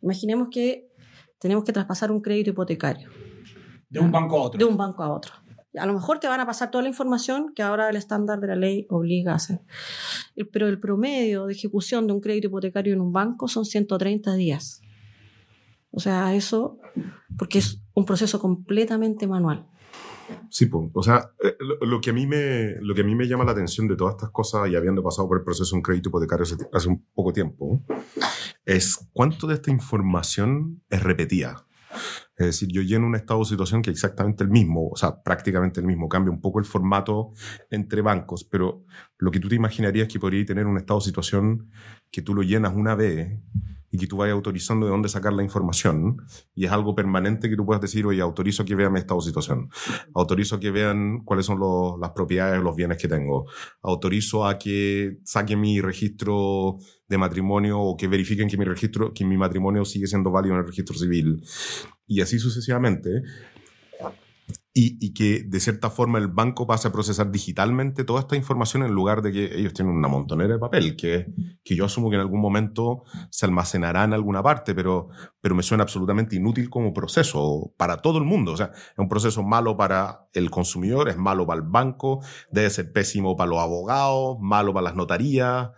Imaginemos 0.02 0.50
que 0.52 0.92
tenemos 1.40 1.64
que 1.64 1.72
traspasar 1.72 2.12
un 2.12 2.22
crédito 2.22 2.50
hipotecario 2.50 3.10
De 3.90 4.00
un 4.00 4.12
banco 4.12 4.38
a 4.38 4.42
otro. 4.44 4.58
de 4.58 4.66
un 4.66 4.76
banco 4.76 5.04
a 5.04 5.14
otro. 5.14 5.34
A 5.78 5.86
lo 5.86 5.94
mejor 5.94 6.20
te 6.20 6.28
van 6.28 6.40
a 6.40 6.46
pasar 6.46 6.70
toda 6.72 6.84
la 6.84 6.90
información 6.90 7.54
que 7.56 7.64
ahora 7.64 7.90
el 7.90 7.96
estándar 7.96 8.40
de 8.40 8.48
la 8.48 8.56
ley 8.56 8.86
obliga 8.90 9.32
a 9.34 9.36
hacer. 9.36 9.62
El- 10.36 10.48
Pero 10.48 10.68
el 10.68 10.80
promedio 10.80 11.46
de 11.48 11.54
ejecución 11.54 12.06
de 12.08 12.14
un 12.14 12.22
crédito 12.22 12.48
hipotecario 12.48 12.94
en 12.94 13.02
un 13.02 13.12
banco 13.12 13.48
son 13.48 13.66
130 13.66 14.36
días. 14.36 14.82
O 15.92 16.00
sea, 16.00 16.34
eso, 16.36 16.80
porque 17.38 17.60
es 17.60 17.80
un 17.94 18.06
proceso 18.06 18.40
completamente 18.40 19.28
manual. 19.28 19.66
Sí, 20.50 20.68
po. 20.68 20.90
o 20.94 21.04
sea, 21.04 21.32
eh, 21.44 21.56
lo, 21.60 21.86
lo 21.86 22.02
que 22.02 22.12
a 22.12 22.14
mí 22.14 22.26
me, 22.26 22.76
lo 22.82 22.96
que 22.96 23.02
a 23.02 23.04
mí 23.04 23.14
me 23.14 23.28
llama 23.28 23.44
la 23.44 23.52
atención 23.52 23.88
de 23.88 23.96
todas 23.96 24.14
estas 24.16 24.30
cosas 24.32 24.70
y 24.70 24.76
habiendo 24.76 25.04
pasado 25.04 25.28
por 25.28 25.38
el 25.38 25.44
proceso 25.44 25.76
de 25.76 25.78
un 25.78 25.84
crédito 25.84 26.10
hipotecario 26.10 26.44
hace, 26.44 26.56
hace 26.72 26.88
un 26.88 27.06
poco 27.14 27.34
tiempo, 27.34 27.82
es 28.66 29.10
cuánto 29.12 29.48
de 29.48 29.56
esta 29.56 29.70
información 29.70 30.82
es 30.90 31.04
repetida. 31.04 31.66
Es 32.36 32.46
decir, 32.48 32.70
yo 32.72 32.82
lleno 32.82 33.06
un 33.06 33.16
estado 33.16 33.40
de 33.40 33.46
situación 33.46 33.82
que 33.82 33.92
es 33.92 33.98
exactamente 33.98 34.44
el 34.44 34.50
mismo, 34.50 34.90
o 34.90 34.96
sea, 34.96 35.22
prácticamente 35.22 35.80
el 35.80 35.86
mismo, 35.86 36.10
cambia 36.10 36.32
un 36.32 36.42
poco 36.42 36.60
el 36.60 36.66
formato 36.66 37.32
entre 37.70 38.02
bancos, 38.02 38.44
pero 38.44 38.86
lo 39.18 39.32
que 39.32 39.40
tú 39.40 39.50
te 39.50 39.56
imaginarías 39.56 40.08
que 40.08 40.20
podría 40.20 40.46
tener 40.46 40.66
un 40.66 40.78
estado 40.78 41.00
de 41.00 41.06
situación 41.06 41.72
que 42.12 42.22
tú 42.22 42.34
lo 42.34 42.44
llenas 42.44 42.74
una 42.76 42.96
vez 42.96 43.40
y 43.94 43.98
que 44.00 44.08
tú 44.08 44.18
vayas 44.18 44.34
autorizando 44.34 44.88
de 44.88 44.92
dónde 44.92 45.08
sacar 45.08 45.32
la 45.34 45.44
información 45.44 46.18
y 46.56 46.66
es 46.66 46.72
algo 46.72 46.96
permanente 46.96 47.50
que 47.50 47.56
tú 47.56 47.66
puedas 47.66 47.82
decir, 47.82 48.06
oye, 48.06 48.22
autorizo 48.22 48.66
que 48.66 48.76
vean 48.76 48.92
mi 48.92 49.00
estado 49.00 49.22
de 49.22 49.28
situación 49.28 49.70
autorizo 50.14 50.60
que 50.60 50.72
vean 50.72 51.24
cuáles 51.24 51.46
son 51.46 51.60
las 52.00 52.12
propiedades, 52.12 52.62
los 52.62 52.76
bienes 52.76 52.98
que 52.98 53.08
tengo, 53.08 53.46
autorizo 53.82 54.46
a 54.46 54.58
que 54.58 55.20
saquen 55.24 55.62
mi 55.62 55.82
registro 55.82 56.78
de 57.08 57.18
matrimonio 57.18 57.80
o 57.80 57.96
que 57.96 58.08
verifiquen 58.08 58.50
que 58.50 58.58
mi 58.58 58.66
registro, 58.66 59.14
que 59.14 59.26
mi 59.26 59.38
matrimonio 59.38 59.86
sigue 59.86 60.08
siendo 60.08 60.32
válido 60.32 60.56
en 60.56 60.62
el 60.62 60.68
registro 60.68 60.98
civil 60.98 61.44
y 62.08 62.22
así 62.22 62.40
sucesivamente. 62.40 63.24
Y, 64.76 64.98
y 65.06 65.14
que 65.14 65.44
de 65.44 65.60
cierta 65.60 65.92
forma 65.92 66.18
el 66.18 66.30
banco 66.30 66.66
pase 66.66 66.88
a 66.88 66.92
procesar 66.92 67.32
digitalmente 67.32 68.04
toda 68.04 68.22
esta 68.22 68.36
información 68.36 68.82
en 68.82 68.92
lugar 68.92 69.22
de 69.22 69.32
que 69.32 69.60
ellos 69.60 69.74
tienen 69.74 69.94
una 69.94 70.08
montonera 70.08 70.54
de 70.54 70.60
papel 70.60 70.96
que, 70.96 71.28
que 71.64 71.76
yo 71.76 71.86
asumo 71.86 72.10
que 72.10 72.16
en 72.16 72.22
algún 72.22 72.42
momento 72.42 73.04
se 73.30 73.46
almacenará 73.46 74.04
en 74.04 74.14
alguna 74.14 74.42
parte, 74.42 74.74
pero, 74.74 75.10
pero 75.42 75.54
me 75.54 75.62
suena 75.62 75.84
absolutamente 75.84 76.36
inútil 76.36 76.72
como 76.72 76.92
proceso 76.92 77.72
para 77.78 77.98
todo 77.98 78.18
el 78.18 78.24
mundo. 78.24 78.54
O 78.54 78.58
sea, 78.58 78.72
es 78.74 78.98
un 78.98 79.10
proceso 79.10 79.44
malo 79.44 79.78
para 79.78 80.28
el 80.34 80.50
consumidor, 80.50 81.08
es 81.10 81.18
malo 81.18 81.46
para 81.46 81.62
el 81.62 81.68
banco, 81.68 82.22
debe 82.52 82.70
ser 82.70 82.92
pésimo 82.92 83.36
para 83.36 83.50
los 83.50 83.60
abogados, 83.60 84.38
malo 84.40 84.74
para 84.74 84.86
las 84.86 84.96
notarías, 84.96 85.70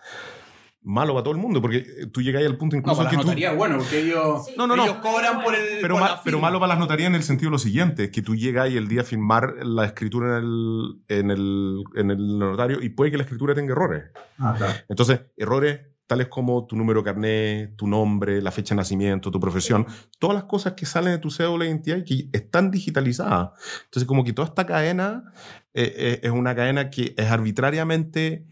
malo 0.85 1.13
para 1.13 1.23
todo 1.23 1.33
el 1.33 1.39
mundo, 1.41 1.61
porque 1.61 2.07
tú 2.11 2.21
llegas 2.21 2.45
al 2.45 2.57
punto 2.57 2.75
No, 2.75 2.79
incluso 2.79 2.97
para 2.97 3.09
que 3.09 3.17
las 3.17 3.25
tú... 3.51 3.57
bueno, 3.57 3.77
porque 3.79 3.99
ellos, 4.01 4.47
No, 4.55 4.67
no, 4.67 4.75
no. 4.75 4.83
ellos 4.85 4.97
cobran 4.97 5.41
por 5.43 5.53
el. 5.55 5.79
Pero, 5.81 5.95
por 5.95 6.01
ma- 6.03 6.09
la 6.11 6.21
pero 6.23 6.39
malo 6.39 6.59
para 6.59 6.69
las 6.73 6.79
notarías 6.79 7.09
en 7.09 7.15
el 7.15 7.23
sentido 7.23 7.49
de 7.49 7.53
lo 7.53 7.59
siguiente, 7.59 8.05
es 8.05 8.11
que 8.11 8.21
tú 8.21 8.35
llegas 8.35 8.69
y 8.69 8.77
el 8.77 8.87
día 8.87 9.01
a 9.01 9.03
firmar 9.03 9.55
la 9.65 9.85
escritura 9.85 10.37
en 10.37 10.43
el, 10.45 10.95
en 11.07 11.31
el, 11.31 11.83
en 11.95 12.11
el 12.11 12.37
notario 12.39 12.81
y 12.81 12.89
puede 12.89 13.11
que 13.11 13.17
la 13.17 13.23
escritura 13.23 13.53
tenga 13.55 13.71
errores. 13.73 14.03
Ah, 14.37 14.53
claro. 14.57 14.73
Entonces, 14.87 15.21
errores 15.35 15.79
tales 16.07 16.27
como 16.27 16.67
tu 16.67 16.75
número 16.75 16.99
de 16.99 17.05
carnet, 17.05 17.75
tu 17.75 17.87
nombre, 17.87 18.39
la 18.39 18.51
fecha 18.51 18.75
de 18.75 18.77
nacimiento, 18.77 19.31
tu 19.31 19.39
profesión, 19.39 19.87
todas 20.19 20.35
las 20.35 20.43
cosas 20.43 20.73
que 20.73 20.85
salen 20.85 21.13
de 21.13 21.17
tu 21.17 21.31
cédula 21.31 21.63
de 21.65 21.71
identidad 21.71 21.97
y 21.97 22.03
que 22.03 22.29
están 22.37 22.69
digitalizadas. 22.69 23.49
Entonces, 23.85 24.05
como 24.07 24.23
que 24.23 24.31
toda 24.31 24.47
esta 24.47 24.67
cadena 24.67 25.23
eh, 25.73 25.91
eh, 25.97 26.19
es 26.21 26.29
una 26.29 26.53
cadena 26.55 26.91
que 26.91 27.15
es 27.17 27.31
arbitrariamente, 27.31 28.45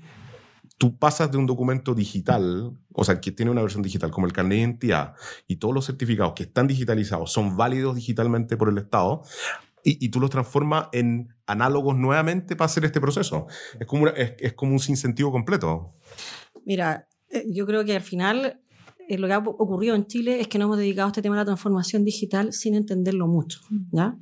tú 0.77 0.97
pasas 0.97 1.31
de 1.31 1.37
un 1.37 1.45
documento 1.45 1.93
digital, 1.93 2.71
o 2.93 3.03
sea, 3.03 3.21
que 3.21 3.31
tiene 3.31 3.51
una 3.51 3.61
versión 3.61 3.83
digital, 3.83 4.11
como 4.11 4.27
el 4.27 4.33
carnet 4.33 4.57
de 4.57 4.61
identidad, 4.63 5.15
y 5.47 5.57
todos 5.57 5.73
los 5.73 5.85
certificados 5.85 6.33
que 6.33 6.43
están 6.43 6.67
digitalizados 6.67 7.31
son 7.31 7.55
válidos 7.55 7.95
digitalmente 7.95 8.57
por 8.57 8.69
el 8.69 8.77
Estado, 8.77 9.23
y, 9.85 10.07
tú 10.09 10.21
los 10.21 10.29
transformas 10.29 10.87
en 10.93 11.35
análogos 11.45 11.97
nuevamente 11.97 12.55
para 12.55 12.67
hacer 12.67 12.85
este 12.85 13.01
proceso. 13.01 13.47
Es 13.77 13.85
como, 13.85 14.03
una- 14.03 14.11
es, 14.11 14.35
es 14.39 14.53
un 14.61 14.79
sinsentido 14.79 15.29
completo. 15.29 15.93
Mira, 16.65 17.09
eh, 17.29 17.43
yo 17.49 17.65
creo 17.65 17.83
que 17.83 17.93
al 17.93 18.01
final 18.01 18.61
eh, 19.09 19.17
lo 19.17 19.27
que 19.27 19.33
ha 19.33 19.39
ocurrido 19.39 19.95
en 19.95 20.07
Chile 20.07 20.39
es 20.39 20.47
que 20.47 20.57
nos 20.57 20.67
hemos 20.67 20.77
dedicado 20.77 21.07
a 21.07 21.09
este 21.09 21.21
tema 21.21 21.35
de 21.35 21.41
la 21.41 21.45
transformación 21.45 22.05
digital 22.05 22.53
sin 22.53 22.75
entenderlo 22.75 23.27
mucho, 23.27 23.59
¿ya? 23.91 24.15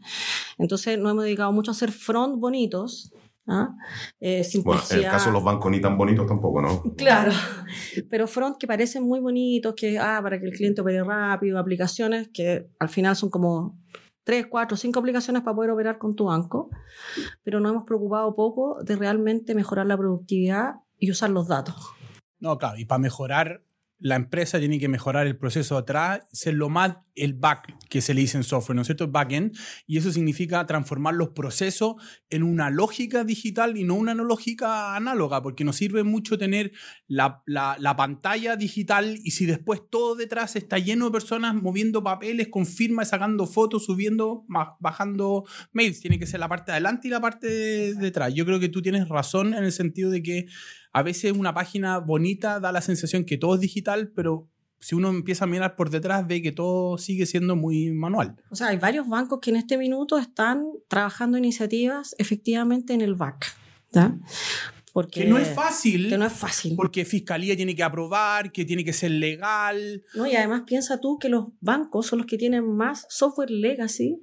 Entonces 0.58 0.98
nos 0.98 1.12
hemos 1.12 1.24
dedicado 1.26 1.52
mucho 1.52 1.70
a 1.70 1.74
hacer 1.74 1.92
front 1.92 2.40
bonitos, 2.40 3.14
¿ah? 3.52 3.76
Eh, 4.20 4.48
Bueno, 4.64 4.82
en 4.90 4.98
el 5.00 5.06
caso 5.06 5.30
de 5.30 5.34
los 5.34 5.44
bancos 5.44 5.70
ni 5.72 5.82
tan 5.82 5.98
bonitos 5.98 6.26
tampoco, 6.26 6.62
¿no? 6.62 6.82
Claro, 6.96 7.32
pero 8.10 8.28
front 8.28 8.58
que 8.58 8.68
parecen 8.68 9.04
muy 9.04 9.20
bonitos, 9.20 9.76
que 9.76 10.00
ah, 10.00 10.20
para 10.24 10.40
que 10.40 10.46
el 10.46 10.54
cliente 10.54 10.82
opere 10.82 11.04
rápido, 11.04 11.60
aplicaciones 11.60 12.30
que 12.34 12.68
al 12.80 12.90
final 12.90 13.16
son 13.16 13.30
como 13.30 13.78
tres, 14.24 14.48
cuatro, 14.48 14.78
cinco 14.78 15.00
aplicaciones 15.00 15.44
para 15.44 15.56
poder 15.56 15.72
operar 15.72 15.98
con 15.98 16.16
tu 16.16 16.26
banco, 16.26 16.70
pero 17.44 17.60
nos 17.60 17.72
hemos 17.72 17.84
preocupado 17.84 18.36
poco 18.36 18.82
de 18.84 18.96
realmente 18.96 19.56
mejorar 19.56 19.86
la 19.86 19.98
productividad 19.98 20.76
y 20.98 21.12
usar 21.12 21.32
los 21.32 21.48
datos. 21.48 21.76
No, 22.40 22.58
claro, 22.58 22.78
y 22.78 22.86
para 22.86 23.00
mejorar 23.00 23.64
la 24.02 24.16
empresa 24.16 24.58
tiene 24.58 24.80
que 24.80 24.90
mejorar 24.90 25.28
el 25.28 25.38
proceso 25.38 25.78
atrás, 25.78 26.22
ser 26.32 26.56
lo 26.56 26.70
más 26.70 26.98
el 27.16 27.34
back 27.34 27.76
que 27.90 28.02
se 28.02 28.14
le 28.14 28.22
dice 28.22 28.38
en 28.38 28.44
software, 28.44 28.76
¿no 28.76 28.82
es 28.82 28.88
cierto? 28.88 29.08
Backend, 29.10 29.58
y 29.86 29.98
eso 29.98 30.12
significa 30.12 30.66
transformar 30.66 31.14
los 31.16 31.30
procesos 31.30 31.96
en 32.30 32.44
una 32.44 32.70
lógica 32.70 33.24
digital 33.24 33.78
y 33.78 33.84
no 33.84 33.96
una 33.96 34.14
lógica 34.14 34.96
análoga, 34.96 35.42
porque 35.42 35.64
nos 35.64 35.76
sirve 35.76 36.04
mucho 36.04 36.38
tener 36.38 36.72
la, 37.08 37.44
la- 37.46 37.76
la 37.80 37.96
pantalla 37.96 38.56
digital 38.56 39.18
y 39.24 39.32
si 39.32 39.46
después 39.46 39.82
todo 39.90 40.16
detrás 40.16 40.56
está 40.56 40.78
lleno 40.80 41.06
de 41.06 41.12
personas 41.12 41.54
moviendo 41.56 42.04
papeles, 42.04 42.48
con 42.50 42.66
firmas, 42.66 43.10
sacando 43.10 43.46
fotos, 43.48 43.86
subiendo, 43.86 44.46
bajando 44.80 45.44
mails, 45.74 46.00
tiene 46.00 46.20
que 46.20 46.26
ser 46.28 46.40
la 46.40 46.50
parte 46.50 46.72
de 46.72 46.78
adelante 46.78 47.08
y 47.08 47.12
la 47.12 47.22
parte 47.22 47.48
de 47.48 47.94
detrás. 47.96 48.34
Yo 48.34 48.46
creo 48.46 48.60
que 48.60 48.70
tú 48.70 48.82
tienes 48.82 49.08
razón 49.10 49.54
en 49.54 49.64
el 49.64 49.72
sentido 49.72 50.10
de 50.10 50.24
que 50.24 50.46
a 50.94 51.04
veces 51.04 51.32
una 51.34 51.54
página 51.54 52.00
bonita 52.00 52.60
da 52.60 52.72
la 52.72 52.82
sensación 52.82 53.24
que 53.26 53.38
todo 53.38 53.56
es 53.56 53.62
digital, 53.62 54.12
pero 54.16 54.50
si 54.82 54.96
uno 54.96 55.10
empieza 55.10 55.46
a 55.46 55.48
mirar 55.48 55.76
por 55.78 55.90
detrás 55.90 56.28
ve 56.28 56.42
que 56.42 56.52
todo 56.52 56.98
sigue 56.98 57.26
siendo 57.26 57.56
muy 57.56 57.92
manual. 57.92 58.36
O 58.50 58.56
sea, 58.56 58.68
hay 58.68 58.78
varios 58.78 59.08
bancos 59.08 59.40
que 59.42 59.52
en 59.52 59.56
este 59.56 59.78
minuto 59.78 60.18
están 60.18 60.66
trabajando 60.90 61.38
iniciativas 61.38 62.16
efectivamente 62.18 62.94
en 62.94 63.02
el 63.02 63.16
back, 63.16 63.56
¿ya? 63.92 64.18
Porque 64.94 65.22
Que 65.22 65.30
no 65.30 65.38
es 65.38 65.48
fácil, 65.54 66.10
que 66.10 66.18
no 66.18 66.26
es 66.26 66.34
fácil. 66.34 66.76
porque 66.76 67.06
Fiscalía 67.06 67.56
tiene 67.56 67.76
que 67.76 67.84
aprobar, 67.84 68.52
que 68.52 68.66
tiene 68.66 68.84
que 68.84 68.92
ser 68.92 69.12
legal. 69.12 70.04
¿no? 70.16 70.26
Y 70.28 70.36
además 70.36 70.64
piensa 70.66 71.00
tú 71.00 71.18
que 71.18 71.30
los 71.30 71.46
bancos 71.62 72.08
son 72.08 72.18
los 72.20 72.26
que 72.26 72.38
tienen 72.38 72.66
más 72.76 73.06
software 73.08 73.52
legacy 73.52 74.22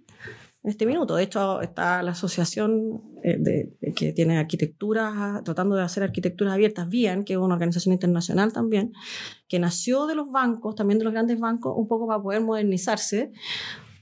en 0.69 0.73
este 0.73 0.85
minuto. 0.85 1.17
De 1.17 1.23
hecho, 1.23 1.63
está 1.63 2.03
la 2.03 2.11
asociación 2.11 3.01
eh, 3.25 3.37
de, 3.39 3.73
de 3.81 3.95
que 3.95 4.13
tiene 4.13 4.37
arquitecturas, 4.37 5.43
tratando 5.43 5.77
de 5.77 5.83
hacer 5.83 6.03
arquitecturas 6.03 6.53
abiertas, 6.53 6.89
BIAN, 6.91 7.25
que 7.25 7.33
es 7.33 7.39
una 7.39 7.55
organización 7.55 7.95
internacional 7.95 8.53
también, 8.53 8.93
que 9.49 9.59
nació 9.59 10.07
de 10.07 10.15
los 10.15 10.31
bancos, 10.31 10.75
también 10.75 10.99
de 10.99 11.05
los 11.05 11.15
grandes 11.15 11.41
bancos, 11.41 11.73
un 11.75 11.89
poco 11.89 12.07
para 12.07 12.23
poder 12.23 12.43
modernizarse, 12.43 13.33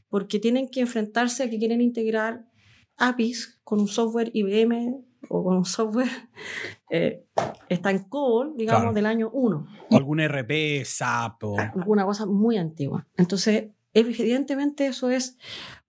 porque 0.08 0.40
tienen 0.40 0.68
que 0.68 0.80
enfrentarse 0.80 1.44
a 1.44 1.50
que 1.50 1.58
quieren 1.60 1.80
integrar 1.80 2.46
APIs 2.96 3.60
con 3.62 3.78
un 3.80 3.86
software 3.88 4.30
IBM 4.34 4.96
o 5.28 5.44
con 5.44 5.56
un 5.58 5.64
software 5.64 6.08
eh, 6.90 7.24
está 7.68 7.92
en 7.92 8.00
COBOL, 8.08 8.54
digamos, 8.56 8.80
Claro. 8.82 8.94
del 8.94 9.06
año 9.06 9.30
1 9.32 9.66
O 9.90 9.96
algún 9.96 10.18
RP, 10.20 10.84
SAP. 10.84 11.44
o- 11.44 11.58
alguna 11.60 12.04
cosa 12.04 12.26
muy 12.26 12.56
antigua. 12.56 13.06
Entonces, 13.16 13.68
evidentemente 13.98 14.86
eso 14.86 15.10
es 15.10 15.36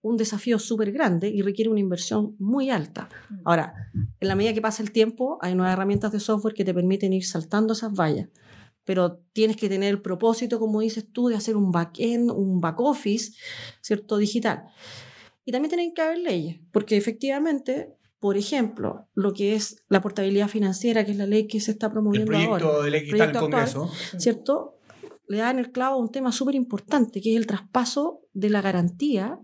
un 0.00 0.16
desafío 0.16 0.58
súper 0.58 0.92
grande 0.92 1.28
y 1.28 1.42
requiere 1.42 1.70
una 1.70 1.80
inversión 1.80 2.34
muy 2.38 2.70
alta. 2.70 3.08
Ahora, 3.44 3.74
en 4.20 4.28
la 4.28 4.34
medida 4.34 4.54
que 4.54 4.60
pasa 4.60 4.82
el 4.82 4.92
tiempo, 4.92 5.38
hay 5.42 5.54
nuevas 5.54 5.72
herramientas 5.74 6.12
de 6.12 6.20
software 6.20 6.54
que 6.54 6.64
te 6.64 6.72
permiten 6.72 7.12
ir 7.12 7.24
saltando 7.24 7.74
esas 7.74 7.92
vallas. 7.92 8.28
Pero 8.84 9.18
tienes 9.34 9.56
que 9.56 9.68
tener 9.68 9.90
el 9.90 10.00
propósito, 10.00 10.58
como 10.58 10.80
dices 10.80 11.06
tú, 11.12 11.28
de 11.28 11.36
hacer 11.36 11.56
un 11.56 11.70
back-end, 11.70 12.30
un 12.30 12.60
back-office, 12.60 13.32
¿cierto? 13.82 14.16
Digital. 14.16 14.64
Y 15.44 15.52
también 15.52 15.68
tienen 15.68 15.92
que 15.92 16.00
haber 16.00 16.18
leyes, 16.18 16.60
porque 16.72 16.96
efectivamente, 16.96 17.94
por 18.18 18.38
ejemplo, 18.38 19.06
lo 19.14 19.34
que 19.34 19.54
es 19.54 19.82
la 19.88 20.00
portabilidad 20.00 20.48
financiera, 20.48 21.04
que 21.04 21.10
es 21.10 21.18
la 21.18 21.26
ley 21.26 21.46
que 21.46 21.60
se 21.60 21.72
está 21.72 21.86
El 21.86 21.92
promoviendo 21.92 22.32
ahora. 22.34 22.64
proyecto 22.64 22.82
de 22.82 22.90
ley 22.90 23.00
que 23.02 23.10
está 23.10 23.24
en 23.24 23.30
el 23.30 23.36
actual. 23.36 23.50
Congreso. 23.50 23.90
¿cierto? 24.18 24.77
Le 25.28 25.38
dan 25.38 25.58
el 25.58 25.70
clavo 25.72 25.96
a 25.96 25.98
un 25.98 26.10
tema 26.10 26.32
súper 26.32 26.54
importante, 26.54 27.20
que 27.20 27.32
es 27.32 27.36
el 27.36 27.46
traspaso 27.46 28.20
de 28.32 28.50
la 28.50 28.60
garantía 28.62 29.38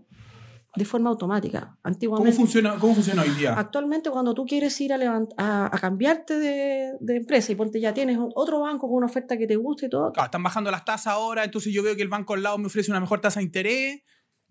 de 0.75 0.83
forma 0.83 1.09
automática. 1.09 1.77
¿Cómo 2.09 2.31
funciona, 2.33 2.75
¿Cómo 2.77 2.93
funciona 2.95 3.21
hoy 3.21 3.29
día? 3.29 3.53
actualmente 3.53 4.09
cuando 4.09 4.33
tú 4.33 4.45
quieres 4.45 4.79
ir 4.81 4.91
a, 4.91 4.97
levant- 4.97 5.33
a, 5.37 5.67
a 5.73 5.79
cambiarte 5.79 6.37
de, 6.37 6.91
de 6.99 7.15
empresa 7.15 7.51
y 7.53 7.55
ponte 7.55 7.79
ya 7.79 7.93
tienes 7.93 8.17
otro 8.35 8.59
banco 8.59 8.87
con 8.89 8.97
una 8.97 9.05
oferta 9.05 9.37
que 9.37 9.47
te 9.47 9.55
guste 9.55 9.85
y 9.85 9.89
todo, 9.89 10.11
Claro, 10.11 10.25
están 10.25 10.43
bajando 10.43 10.71
las 10.71 10.83
tasas 10.83 11.13
ahora, 11.13 11.45
entonces 11.45 11.71
yo 11.73 11.81
veo 11.81 11.95
que 11.95 12.01
el 12.01 12.09
banco 12.09 12.33
al 12.33 12.43
lado 12.43 12.57
me 12.57 12.65
ofrece 12.67 12.91
una 12.91 12.99
mejor 12.99 13.21
tasa 13.21 13.39
de 13.39 13.45
interés. 13.45 14.01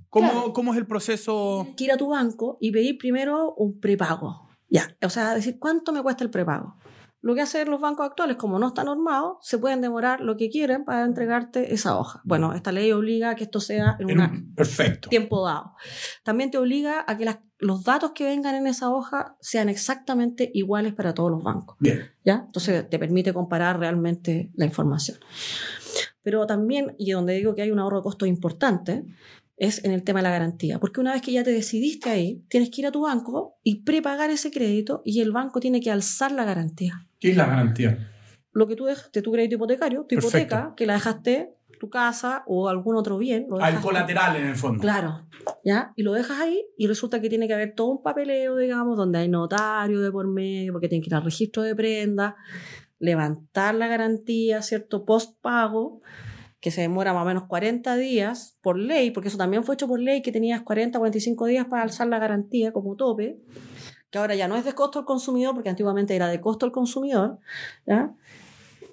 ¿Cómo, 0.08 0.30
Claro. 0.30 0.52
cómo 0.54 0.72
es 0.72 0.78
el 0.78 0.86
proceso? 0.86 1.66
que 1.76 1.84
ir 1.84 1.92
a 1.92 1.96
tu 1.98 2.08
banco 2.08 2.56
y 2.60 2.70
pedir 2.70 2.96
primero 2.96 3.52
un 3.56 3.78
prepago. 3.80 4.48
Ya, 4.70 4.96
o 5.04 5.10
sea, 5.10 5.34
decir, 5.34 5.58
¿cuánto 5.58 5.92
me 5.92 6.02
cuesta 6.02 6.24
el 6.24 6.30
prepago? 6.30 6.76
Lo 7.24 7.34
que 7.34 7.40
hacen 7.40 7.70
los 7.70 7.80
bancos 7.80 8.04
actuales, 8.06 8.36
como 8.36 8.58
no 8.58 8.66
está 8.68 8.84
normado, 8.84 9.38
se 9.40 9.56
pueden 9.56 9.80
demorar 9.80 10.20
lo 10.20 10.36
que 10.36 10.50
quieren 10.50 10.84
para 10.84 11.04
entregarte 11.06 11.72
esa 11.72 11.96
hoja. 11.98 12.20
Bueno, 12.24 12.52
esta 12.52 12.70
ley 12.70 12.92
obliga 12.92 13.30
a 13.30 13.34
que 13.34 13.44
esto 13.44 13.60
sea 13.60 13.96
en 13.98 14.20
un- 14.20 14.54
Perfecto. 14.54 15.08
tiempo 15.08 15.42
dado. 15.42 15.72
También 16.22 16.50
te 16.50 16.58
obliga 16.58 17.02
a 17.08 17.16
que 17.16 17.24
las- 17.24 17.38
los 17.58 17.82
datos 17.82 18.10
que 18.14 18.24
vengan 18.24 18.54
en 18.56 18.66
esa 18.66 18.90
hoja 18.90 19.36
sean 19.40 19.70
exactamente 19.70 20.50
iguales 20.52 20.92
para 20.92 21.14
todos 21.14 21.30
los 21.30 21.42
bancos. 21.42 21.76
Bien. 21.80 22.02
¿ya? 22.26 22.42
Entonces 22.44 22.90
te 22.90 22.98
permite 22.98 23.32
comparar 23.32 23.78
realmente 23.78 24.50
la 24.54 24.66
información. 24.66 25.16
Pero 26.22 26.46
también, 26.46 26.94
y 26.98 27.12
donde 27.12 27.34
digo 27.34 27.54
que 27.54 27.62
hay 27.62 27.70
un 27.70 27.78
ahorro 27.78 27.98
de 27.98 28.02
costos 28.02 28.28
importante, 28.28 29.04
es 29.56 29.84
en 29.84 29.92
el 29.92 30.02
tema 30.02 30.20
de 30.20 30.24
la 30.24 30.30
garantía. 30.30 30.78
Porque 30.78 31.00
una 31.00 31.12
vez 31.12 31.22
que 31.22 31.32
ya 31.32 31.44
te 31.44 31.52
decidiste 31.52 32.10
ahí, 32.10 32.44
tienes 32.48 32.70
que 32.70 32.80
ir 32.80 32.86
a 32.86 32.92
tu 32.92 33.02
banco 33.02 33.56
y 33.62 33.82
prepagar 33.82 34.30
ese 34.30 34.50
crédito 34.50 35.02
y 35.04 35.20
el 35.20 35.32
banco 35.32 35.60
tiene 35.60 35.80
que 35.80 35.90
alzar 35.90 36.32
la 36.32 36.44
garantía. 36.44 37.06
¿Qué 37.20 37.30
es 37.30 37.36
la 37.36 37.46
garantía? 37.46 38.10
Lo 38.52 38.66
que 38.66 38.76
tú 38.76 38.84
dejaste, 38.84 39.22
tu 39.22 39.32
crédito 39.32 39.56
hipotecario, 39.56 40.02
tu 40.02 40.16
Perfecto. 40.16 40.38
hipoteca, 40.38 40.74
que 40.76 40.86
la 40.86 40.94
dejaste, 40.94 41.54
tu 41.78 41.90
casa 41.90 42.44
o 42.46 42.68
algún 42.68 42.96
otro 42.96 43.18
bien. 43.18 43.46
lo 43.48 43.58
Al 43.60 43.80
colateral 43.80 44.36
en 44.36 44.46
el 44.46 44.56
fondo. 44.56 44.80
Claro, 44.80 45.26
¿ya? 45.64 45.92
Y 45.96 46.02
lo 46.02 46.12
dejas 46.12 46.40
ahí 46.40 46.64
y 46.76 46.86
resulta 46.86 47.20
que 47.20 47.28
tiene 47.28 47.46
que 47.48 47.54
haber 47.54 47.74
todo 47.74 47.88
un 47.88 48.02
papeleo, 48.02 48.56
digamos, 48.56 48.96
donde 48.96 49.18
hay 49.18 49.28
notario 49.28 50.00
de 50.00 50.10
por 50.10 50.26
medio, 50.28 50.72
porque 50.72 50.88
tiene 50.88 51.02
que 51.02 51.10
ir 51.10 51.14
al 51.14 51.24
registro 51.24 51.62
de 51.62 51.74
prenda, 51.74 52.36
levantar 52.98 53.74
la 53.74 53.88
garantía, 53.88 54.62
¿cierto? 54.62 55.04
Post 55.04 55.40
pago, 55.40 56.00
que 56.64 56.70
se 56.70 56.80
demora 56.80 57.12
más 57.12 57.24
o 57.24 57.26
menos 57.26 57.44
40 57.44 57.94
días 57.96 58.56
por 58.62 58.78
ley, 58.78 59.10
porque 59.10 59.28
eso 59.28 59.36
también 59.36 59.64
fue 59.64 59.74
hecho 59.74 59.86
por 59.86 60.00
ley, 60.00 60.22
que 60.22 60.32
tenías 60.32 60.62
40, 60.62 60.98
45 60.98 61.44
días 61.44 61.66
para 61.66 61.82
alzar 61.82 62.06
la 62.06 62.18
garantía 62.18 62.72
como 62.72 62.96
tope, 62.96 63.38
que 64.08 64.16
ahora 64.16 64.34
ya 64.34 64.48
no 64.48 64.56
es 64.56 64.64
de 64.64 64.72
costo 64.72 64.98
al 64.98 65.04
consumidor, 65.04 65.52
porque 65.52 65.68
antiguamente 65.68 66.16
era 66.16 66.26
de 66.26 66.40
costo 66.40 66.64
al 66.64 66.72
consumidor, 66.72 67.38
¿ya? 67.86 68.14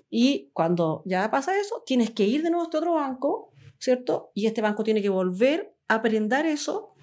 Y 0.10 0.50
cuando 0.51 1.01
ya 1.06 1.32
pasa 1.32 1.58
eso, 1.58 1.82
tienes 1.86 2.12
que 2.12 2.25
ir 2.25 2.44
de 2.44 2.50
nuevo 2.50 2.63
a 2.63 2.66
este 2.66 2.78
otro 2.78 2.96
banco, 2.96 3.54
¿cierto? 3.80 4.32
Y 4.34 4.48
este 4.48 4.62
banco 4.62 4.84
tiene 4.84 5.01
que 5.01 5.08
volver 5.08 5.74
a 5.88 6.01
prendar 6.01 6.46
eso 6.46 6.94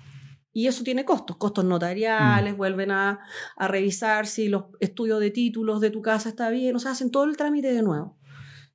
y 0.53 0.67
eso 0.67 0.85
tiene 0.85 1.07
costos, 1.07 1.39
costos 1.39 1.65
notariales, 1.65 2.55
vuelven 2.59 2.91
a, 2.91 3.21
a 3.57 3.69
revisar 3.69 4.27
si 4.27 4.49
los 4.49 4.65
estudios 4.81 5.19
de 5.21 5.31
títulos 5.31 5.81
de 5.81 5.89
tu 5.89 6.03
casa 6.03 6.29
está 6.29 6.51
bien, 6.51 6.77
o 6.77 6.79
sea, 6.79 6.91
hacen 6.91 7.11
todo 7.11 7.25
el 7.25 7.39
trámite 7.39 7.73
de 7.73 7.81
nuevo. 7.81 8.19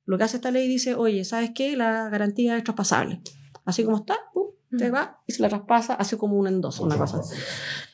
Lo 0.06 0.18
que 0.18 0.24
hace 0.24 0.36
esta 0.36 0.50
ley 0.50 0.68
dice, 0.68 0.94
oye, 0.94 1.24
¿sabes 1.24 1.52
qué? 1.54 1.76
La 1.76 2.08
garantía 2.08 2.56
es 2.56 2.64
traspasable. 2.64 3.20
Así 3.64 3.84
como 3.84 3.98
está, 3.98 4.16
pum, 4.32 4.48
te 4.76 4.90
va 4.90 5.22
y 5.26 5.32
se 5.32 5.42
la 5.42 5.48
traspasa, 5.48 5.94
hace 5.94 6.18
como 6.18 6.36
un 6.36 6.46
endoso, 6.46 6.82
una 6.82 6.98
cosa 6.98 7.18
así. 7.18 7.34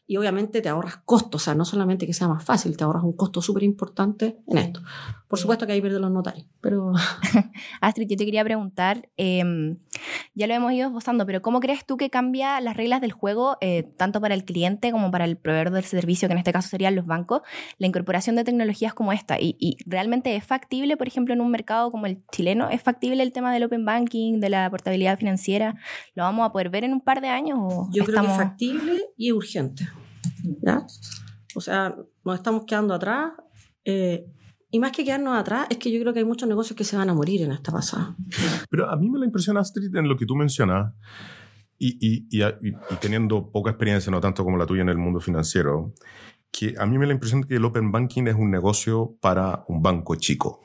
Y 0.07 0.17
obviamente 0.17 0.61
te 0.61 0.69
ahorras 0.69 0.97
costos, 1.05 1.43
o 1.43 1.45
sea, 1.45 1.55
no 1.55 1.65
solamente 1.65 2.07
que 2.07 2.13
sea 2.13 2.27
más 2.27 2.43
fácil, 2.43 2.77
te 2.77 2.83
ahorras 2.83 3.05
un 3.05 3.13
costo 3.13 3.41
súper 3.41 3.63
importante 3.63 4.41
en 4.49 4.59
esto. 4.59 4.81
Por 5.29 5.39
supuesto 5.39 5.67
que 5.67 5.73
ahí 5.73 5.81
pierden 5.81 6.03
los 6.03 6.11
notarios, 6.11 6.49
pero 6.61 6.93
Astrid, 7.81 8.09
yo 8.09 8.17
te 8.17 8.25
quería 8.25 8.43
preguntar, 8.43 9.09
eh, 9.17 9.77
ya 10.35 10.47
lo 10.47 10.55
hemos 10.55 10.73
ido 10.73 10.89
esbozando, 10.89 11.27
pero 11.27 11.43
¿cómo 11.43 11.61
crees 11.61 11.85
tú 11.85 11.97
que 11.97 12.11
cambia 12.11 12.61
las 12.61 12.77
reglas 12.77 13.01
del 13.01 13.13
juego, 13.13 13.57
eh, 13.61 13.83
tanto 13.97 14.21
para 14.21 14.35
el 14.35 14.45
cliente 14.45 14.91
como 14.93 15.11
para 15.11 15.25
el 15.25 15.37
proveedor 15.37 15.71
del 15.71 15.85
servicio, 15.85 16.29
que 16.29 16.33
en 16.33 16.39
este 16.39 16.53
caso 16.53 16.69
serían 16.69 16.95
los 16.95 17.07
bancos, 17.07 17.43
la 17.79 17.87
incorporación 17.87 18.37
de 18.37 18.45
tecnologías 18.45 18.95
como 18.95 19.13
esta? 19.13 19.41
¿Y, 19.41 19.57
y 19.59 19.77
realmente 19.87 20.35
es 20.37 20.45
factible, 20.45 20.97
por 20.97 21.07
ejemplo, 21.07 21.35
en 21.35 21.41
un 21.41 21.51
mercado 21.51 21.91
como 21.91 22.07
el 22.07 22.23
chileno, 22.33 22.71
es 22.71 22.83
factible 22.83 23.23
el 23.23 23.33
tema 23.33 23.53
del 23.53 23.65
open 23.65 23.85
banking, 23.85 24.41
de 24.41 24.51
la 24.51 24.71
portabilidad 24.71 25.19
financiera? 25.19 25.77
¿Lo 26.15 26.23
vamos 26.23 26.47
a 26.47 26.53
poder 26.53 26.71
ver 26.71 26.85
en 26.85 26.93
un 26.93 27.01
par 27.01 27.21
de 27.21 27.29
años? 27.29 27.59
O 27.61 27.89
yo 27.93 28.05
creo 28.05 28.23
que 28.23 28.29
es 28.29 28.37
factible 28.37 29.01
y 29.17 29.33
urgente. 29.33 29.89
¿ya? 30.63 30.87
O 31.55 31.61
sea, 31.61 31.95
nos 32.25 32.37
estamos 32.37 32.65
quedando 32.65 32.95
atrás. 32.95 33.33
eh, 33.85 34.27
y 34.71 34.79
más 34.79 34.93
que 34.93 35.05
quedarnos 35.05 35.37
atrás, 35.37 35.67
es 35.71 35.79
que 35.79 35.91
yo 35.91 36.01
creo 36.01 36.13
que 36.13 36.21
hay 36.21 36.25
muchos 36.25 36.49
negocios 36.49 36.77
que 36.77 36.85
se 36.85 36.97
van 36.97 37.11
a 37.11 37.15
morir 37.15 37.43
en 37.43 37.53
esta 37.53 37.73
pasada. 37.73 38.17
Pero 38.71 38.89
a 38.89 38.97
mí 38.97 39.11
me 39.11 39.19
la 39.19 39.27
impresiona, 39.27 39.61
Astrid, 39.61 39.95
en 39.95 40.09
lo 40.09 40.17
que 40.17 40.27
tú 40.27 40.37
mencionas, 40.37 40.95
y, 41.79 42.29
teniendo 43.01 43.51
poca 43.51 43.71
experiencia, 43.71 44.13
no 44.13 44.21
tanto 44.21 44.45
como 44.45 44.59
la 44.59 44.67
tuya 44.67 44.83
en 44.83 44.91
el 44.91 44.99
mundo 44.99 45.19
financiero, 45.19 45.95
que 46.53 46.75
a 46.79 46.87
mí 46.87 46.99
me 46.99 47.07
la 47.07 47.13
impresión 47.13 47.45
que 47.45 47.57
el 47.57 47.65
Open 47.65 47.91
Banking 47.91 48.27
es 48.27 48.35
un 48.35 48.51
negocio 48.51 49.17
para 49.21 49.65
un 49.69 49.83
banco 49.83 50.15
chico. 50.17 50.63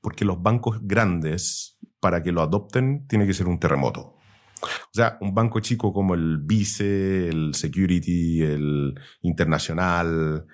Porque 0.00 0.24
los 0.24 0.42
bancos 0.42 0.78
grandes, 0.82 1.78
para 2.00 2.22
que 2.22 2.32
lo 2.32 2.42
adopten, 2.42 3.06
tiene 3.06 3.26
que 3.26 3.34
ser 3.34 3.46
un 3.46 3.60
terremoto. 3.60 4.16
O 4.62 4.92
sea, 4.92 5.16
un 5.20 5.34
banco 5.34 5.60
chico 5.60 5.92
como 5.92 6.14
el 6.14 6.38
Vice, 6.38 7.28
el 7.28 7.54
Security, 7.54 8.42
el 8.42 8.94
Internacional, 9.22 10.46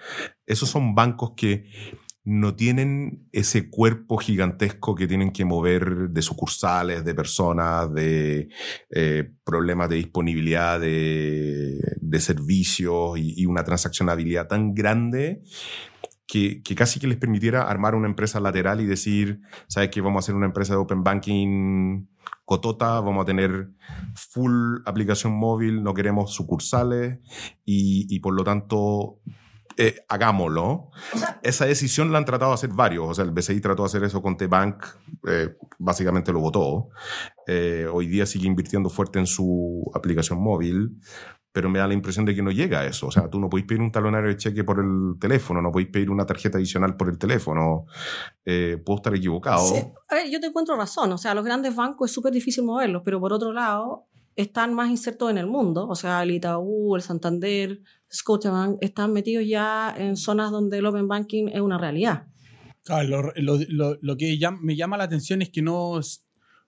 esos 0.44 0.68
son 0.68 0.94
bancos 0.94 1.32
que 1.36 1.64
no 2.26 2.56
tienen 2.56 3.28
ese 3.30 3.70
cuerpo 3.70 4.16
gigantesco 4.16 4.96
que 4.96 5.06
tienen 5.06 5.30
que 5.30 5.44
mover 5.44 6.10
de 6.10 6.22
sucursales, 6.22 7.04
de 7.04 7.14
personas, 7.14 7.94
de 7.94 8.48
eh, 8.90 9.30
problemas 9.44 9.88
de 9.88 9.96
disponibilidad 9.96 10.80
de, 10.80 11.78
de 12.00 12.20
servicios 12.20 13.16
y, 13.16 13.46
una 13.46 13.62
transaccionabilidad 13.62 14.48
tan 14.48 14.74
grande 14.74 15.40
que, 16.26 16.64
que, 16.64 16.74
casi 16.74 16.98
que 16.98 17.06
les 17.06 17.16
permitiera 17.16 17.62
armar 17.62 17.94
una 17.94 18.08
empresa 18.08 18.40
lateral 18.40 18.80
y 18.80 18.86
decir, 18.86 19.40
¿sabes 19.68 19.90
qué? 19.90 20.00
Vamos 20.00 20.18
a 20.18 20.24
hacer 20.24 20.34
una 20.34 20.46
empresa 20.46 20.72
de 20.72 20.80
Open 20.80 21.04
Banking 21.04 22.08
cotota, 22.44 23.00
vamos 23.00 23.22
a 23.22 23.26
tener 23.26 23.70
full 24.14 24.78
aplicación 24.84 25.32
móvil, 25.32 25.84
no 25.84 25.94
queremos 25.94 26.34
sucursales 26.34 27.20
y, 27.64 28.12
y 28.12 28.18
por 28.18 28.34
lo 28.34 28.42
tanto 28.42 29.20
eh, 29.76 29.96
hagámoslo. 30.08 30.90
Esa 31.42 31.66
decisión 31.66 32.12
la 32.12 32.18
han 32.18 32.24
tratado 32.24 32.50
de 32.52 32.54
hacer 32.54 32.70
varios. 32.70 33.06
O 33.08 33.14
sea, 33.14 33.24
el 33.24 33.30
BCI 33.30 33.60
trató 33.60 33.82
de 33.82 33.86
hacer 33.86 34.04
eso 34.04 34.22
con 34.22 34.36
T-Bank, 34.36 34.84
eh, 35.28 35.56
básicamente 35.78 36.32
lo 36.32 36.40
votó. 36.40 36.88
Eh, 37.46 37.86
hoy 37.92 38.06
día 38.06 38.26
sigue 38.26 38.46
invirtiendo 38.46 38.88
fuerte 38.88 39.18
en 39.18 39.26
su 39.26 39.90
aplicación 39.94 40.40
móvil, 40.42 40.98
pero 41.52 41.70
me 41.70 41.78
da 41.78 41.88
la 41.88 41.94
impresión 41.94 42.26
de 42.26 42.34
que 42.34 42.42
no 42.42 42.50
llega 42.50 42.80
a 42.80 42.86
eso. 42.86 43.06
O 43.06 43.10
sea, 43.10 43.30
tú 43.30 43.40
no 43.40 43.48
podéis 43.48 43.66
pedir 43.66 43.80
un 43.80 43.90
talonario 43.90 44.28
de 44.28 44.36
cheque 44.36 44.64
por 44.64 44.78
el 44.78 45.18
teléfono, 45.18 45.62
no 45.62 45.72
podéis 45.72 45.90
pedir 45.90 46.10
una 46.10 46.26
tarjeta 46.26 46.58
adicional 46.58 46.96
por 46.96 47.08
el 47.08 47.18
teléfono. 47.18 47.86
Eh, 48.44 48.82
puedo 48.84 48.96
estar 48.96 49.14
equivocado. 49.14 49.66
Sí. 49.66 49.82
A 50.08 50.14
ver, 50.16 50.30
yo 50.30 50.40
te 50.40 50.48
encuentro 50.48 50.76
razón. 50.76 51.12
O 51.12 51.18
sea, 51.18 51.34
los 51.34 51.44
grandes 51.44 51.74
bancos 51.74 52.10
es 52.10 52.14
súper 52.14 52.32
difícil 52.32 52.64
moverlos, 52.64 53.02
pero 53.04 53.20
por 53.20 53.32
otro 53.32 53.52
lado, 53.52 54.06
están 54.36 54.74
más 54.74 54.90
insertos 54.90 55.30
en 55.30 55.38
el 55.38 55.46
mundo. 55.46 55.88
O 55.88 55.94
sea, 55.94 56.22
el 56.22 56.30
Itaú, 56.30 56.94
el 56.94 57.02
Santander, 57.02 57.80
Scotiabank 58.12 58.78
están 58.82 59.12
metidos 59.12 59.44
ya 59.46 59.94
en 59.96 60.16
zonas 60.16 60.50
donde 60.50 60.78
el 60.78 60.86
open 60.86 61.08
banking 61.08 61.48
es 61.48 61.60
una 61.60 61.78
realidad. 61.78 62.26
Claro, 62.84 63.32
lo, 63.36 64.16
que 64.16 64.38
me 64.60 64.76
llama 64.76 64.96
la 64.96 65.04
atención 65.04 65.42
es 65.42 65.50
que 65.50 65.60
no, 65.60 66.00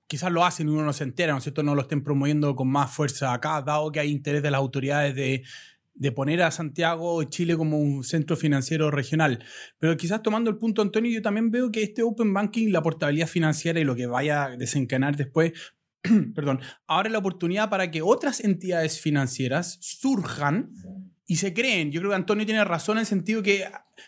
quizás 0.08 0.32
lo 0.32 0.44
hacen 0.44 0.68
y 0.68 0.72
uno 0.72 0.82
no 0.82 0.92
se 0.92 1.04
entera, 1.04 1.32
¿no 1.32 1.38
es 1.38 1.44
cierto? 1.44 1.62
No 1.62 1.76
lo 1.76 1.82
estén 1.82 2.02
promoviendo 2.02 2.56
con 2.56 2.68
más 2.68 2.90
fuerza 2.90 3.32
acá, 3.32 3.62
dado 3.62 3.92
que 3.92 4.00
hay 4.00 4.10
interés 4.10 4.42
de 4.42 4.50
las 4.50 4.58
autoridades 4.58 5.14
de, 5.14 5.44
de 5.94 6.12
poner 6.12 6.42
a 6.42 6.50
Santiago 6.50 7.22
Chile 7.25 7.56
como 7.56 7.78
un 7.78 8.02
centro 8.02 8.37
financiero 8.37 8.90
regional. 8.90 9.44
Pero 9.78 9.96
quizás 9.96 10.22
tomando 10.22 10.50
el 10.50 10.56
punto, 10.56 10.80
Antonio, 10.80 11.12
yo 11.12 11.22
también 11.22 11.50
veo 11.50 11.70
que 11.70 11.82
este 11.82 12.02
Open 12.02 12.32
Banking, 12.32 12.72
la 12.72 12.82
portabilidad 12.82 13.28
financiera 13.28 13.78
y 13.78 13.84
lo 13.84 13.94
que 13.94 14.06
vaya 14.06 14.44
a 14.44 14.56
desencadenar 14.56 15.16
después, 15.16 15.52
perdón, 16.35 16.61
abre 16.87 17.11
la 17.11 17.19
oportunidad 17.19 17.69
para 17.69 17.90
que 17.90 18.02
otras 18.02 18.40
entidades 18.40 19.00
financieras 19.00 19.78
surjan 19.81 20.71
y 21.26 21.37
se 21.37 21.52
creen. 21.52 21.93
Yo 21.93 22.00
creo 22.00 22.11
que 22.11 22.17
Antonio 22.17 22.47
tiene 22.47 22.64
razón 22.64 22.97
en 22.97 23.00
el 23.00 23.07
sentido 23.07 23.43
que 23.43 23.67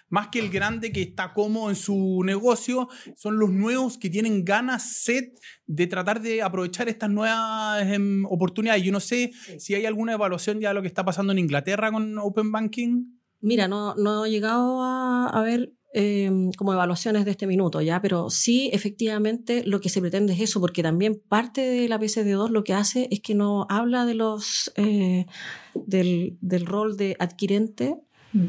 más 0.08 0.28
que 0.28 0.38
el 0.38 0.50
grande 0.50 0.92
que 0.92 1.02
está 1.02 1.32
cómodo 1.32 1.68
en 1.68 1.76
su 1.76 2.22
negocio, 2.24 2.88
son 3.16 3.38
los 3.38 3.50
nuevos 3.50 3.98
que 3.98 4.08
tienen 4.08 4.44
ganas, 4.44 5.02
sed 5.02 5.32
de 5.66 5.86
tratar 5.86 6.20
de 6.20 6.42
aprovechar 6.42 6.88
estas 6.88 7.10
nuevas 7.10 7.82
eh, 7.86 7.98
oportunidades. 8.28 8.82
Yo 8.82 8.92
no 8.92 9.00
sé 9.00 9.32
si 9.58 9.74
hay 9.74 9.86
alguna 9.86 10.14
evaluación 10.14 10.60
ya 10.60 10.68
de 10.68 10.74
lo 10.74 10.82
que 10.82 10.88
está 10.88 11.04
pasando 11.04 11.32
en 11.32 11.38
Inglaterra 11.38 11.92
con 11.92 12.18
Open 12.18 12.52
Banking. 12.52 13.04
Mira, 13.40 13.68
no, 13.68 13.94
no 13.94 14.24
he 14.24 14.30
llegado 14.30 14.82
a, 14.82 15.28
a 15.28 15.42
ver 15.42 15.72
eh, 15.92 16.30
como 16.56 16.72
evaluaciones 16.72 17.24
de 17.24 17.32
este 17.32 17.48
minuto, 17.48 17.80
¿ya? 17.80 18.00
Pero 18.00 18.30
sí, 18.30 18.70
efectivamente, 18.72 19.64
lo 19.66 19.80
que 19.80 19.88
se 19.88 20.00
pretende 20.00 20.34
es 20.34 20.40
eso, 20.40 20.60
porque 20.60 20.84
también 20.84 21.20
parte 21.28 21.62
de 21.62 21.88
la 21.88 21.98
PSD2 21.98 22.50
lo 22.50 22.62
que 22.62 22.74
hace 22.74 23.08
es 23.10 23.20
que 23.20 23.34
no 23.34 23.66
habla 23.68 24.06
de 24.06 24.14
los, 24.14 24.72
eh, 24.76 25.26
del, 25.74 26.38
del, 26.40 26.66
rol 26.66 26.96
de 26.96 27.16
adquirente. 27.18 27.96
Mm. 28.32 28.46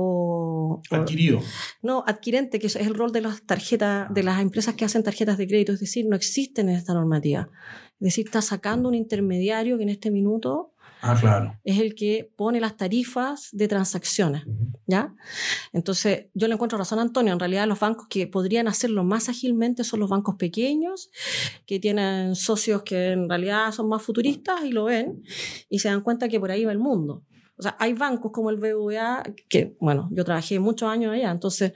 O, 0.00 0.80
adquirido. 0.90 1.40
no, 1.82 2.04
adquirente, 2.06 2.58
que 2.60 2.68
es 2.68 2.76
el 2.76 2.94
rol 2.94 3.12
de 3.12 3.20
las 3.20 3.42
tarjetas, 3.42 4.14
de 4.14 4.22
las 4.22 4.40
empresas 4.40 4.74
que 4.74 4.84
hacen 4.84 5.02
tarjetas 5.02 5.36
de 5.36 5.48
crédito, 5.48 5.72
es 5.72 5.80
decir, 5.80 6.06
no 6.08 6.14
existen 6.14 6.68
en 6.68 6.76
esta 6.76 6.94
normativa. 6.94 7.50
Es 8.00 8.04
decir, 8.04 8.26
está 8.26 8.40
sacando 8.40 8.88
un 8.88 8.94
intermediario 8.94 9.76
que 9.76 9.82
en 9.82 9.88
este 9.88 10.12
minuto 10.12 10.72
Ah, 11.00 11.16
claro. 11.18 11.58
Es 11.64 11.78
el 11.78 11.94
que 11.94 12.32
pone 12.36 12.60
las 12.60 12.76
tarifas 12.76 13.48
de 13.52 13.68
transacciones, 13.68 14.44
¿ya? 14.86 15.14
Entonces, 15.72 16.26
yo 16.34 16.48
le 16.48 16.54
encuentro 16.54 16.76
razón 16.76 16.98
a 16.98 17.02
Antonio. 17.02 17.32
En 17.32 17.38
realidad, 17.38 17.66
los 17.66 17.78
bancos 17.78 18.06
que 18.08 18.26
podrían 18.26 18.68
hacerlo 18.68 19.04
más 19.04 19.28
ágilmente 19.28 19.84
son 19.84 20.00
los 20.00 20.10
bancos 20.10 20.36
pequeños, 20.36 21.10
que 21.66 21.78
tienen 21.78 22.34
socios 22.34 22.82
que 22.82 23.12
en 23.12 23.28
realidad 23.28 23.72
son 23.72 23.88
más 23.88 24.02
futuristas 24.02 24.64
y 24.64 24.72
lo 24.72 24.84
ven 24.84 25.22
y 25.68 25.78
se 25.78 25.88
dan 25.88 26.00
cuenta 26.00 26.28
que 26.28 26.40
por 26.40 26.50
ahí 26.50 26.64
va 26.64 26.72
el 26.72 26.78
mundo. 26.78 27.24
O 27.56 27.62
sea, 27.62 27.76
hay 27.80 27.92
bancos 27.92 28.30
como 28.32 28.50
el 28.50 28.56
BVA, 28.56 29.22
que, 29.48 29.76
bueno, 29.80 30.08
yo 30.12 30.24
trabajé 30.24 30.60
muchos 30.60 30.88
años 30.88 31.12
allá, 31.12 31.30
entonces, 31.30 31.72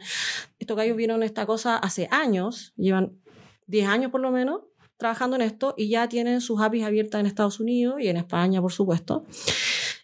estos 0.58 0.76
gallos 0.76 0.96
vieron 0.96 1.24
esta 1.24 1.44
cosa 1.44 1.76
hace 1.76 2.08
años, 2.12 2.72
llevan 2.76 3.18
10 3.66 3.88
años 3.88 4.10
por 4.12 4.20
lo 4.20 4.30
menos, 4.30 4.60
trabajando 5.02 5.34
en 5.34 5.42
esto 5.42 5.74
y 5.76 5.88
ya 5.88 6.08
tienen 6.08 6.40
sus 6.40 6.60
APIs 6.60 6.84
abiertas 6.84 7.20
en 7.20 7.26
Estados 7.26 7.58
Unidos 7.58 7.96
y 8.00 8.06
en 8.06 8.16
España, 8.16 8.62
por 8.62 8.70
supuesto. 8.70 9.24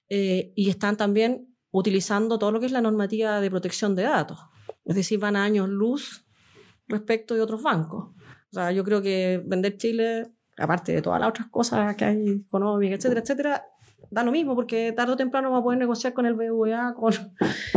Eh, 0.09 0.53
y 0.57 0.71
están 0.71 0.97
también 0.97 1.55
utilizando 1.71 2.37
todo 2.37 2.51
lo 2.51 2.59
que 2.59 2.67
es 2.67 2.73
la 2.73 2.81
normativa 2.81 3.41
de 3.41 3.49
protección 3.49 3.95
de 3.95 4.03
datos. 4.03 4.41
Es 4.85 4.97
decir, 4.97 5.21
van 5.21 5.37
a 5.37 5.45
años 5.45 5.69
luz 5.69 6.25
respecto 6.89 7.35
de 7.35 7.43
otros 7.43 7.63
bancos. 7.63 8.07
O 8.51 8.55
sea, 8.55 8.73
yo 8.73 8.83
creo 8.83 9.01
que 9.01 9.41
vender 9.47 9.77
Chile, 9.77 10.33
aparte 10.57 10.93
de 10.93 11.03
todas 11.03 11.21
las 11.21 11.29
otras 11.29 11.47
cosas 11.49 11.95
que 11.95 12.05
hay 12.05 12.43
económicas, 12.47 12.99
etcétera, 12.99 13.21
etcétera, 13.21 13.65
da 14.11 14.25
lo 14.25 14.33
mismo 14.33 14.57
porque 14.57 14.93
tarde 14.93 15.13
o 15.13 15.17
temprano 15.17 15.53
va 15.53 15.59
a 15.59 15.63
poder 15.63 15.79
negociar 15.79 16.13
con 16.13 16.27
el 16.27 16.35
BVA, 16.35 16.95
con, 16.95 17.13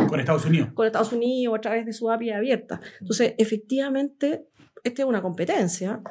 con 0.09 0.19
Estados 0.19 0.45
Unidos. 0.45 0.69
Con 0.73 0.87
Estados 0.87 1.13
Unidos 1.13 1.55
a 1.55 1.61
través 1.61 1.85
de 1.85 1.93
su 1.93 2.09
API 2.09 2.31
abierta. 2.31 2.81
Entonces, 2.99 3.35
efectivamente, 3.37 4.47
esta 4.83 5.01
es 5.03 5.07
una 5.07 5.21
competencia 5.21 6.01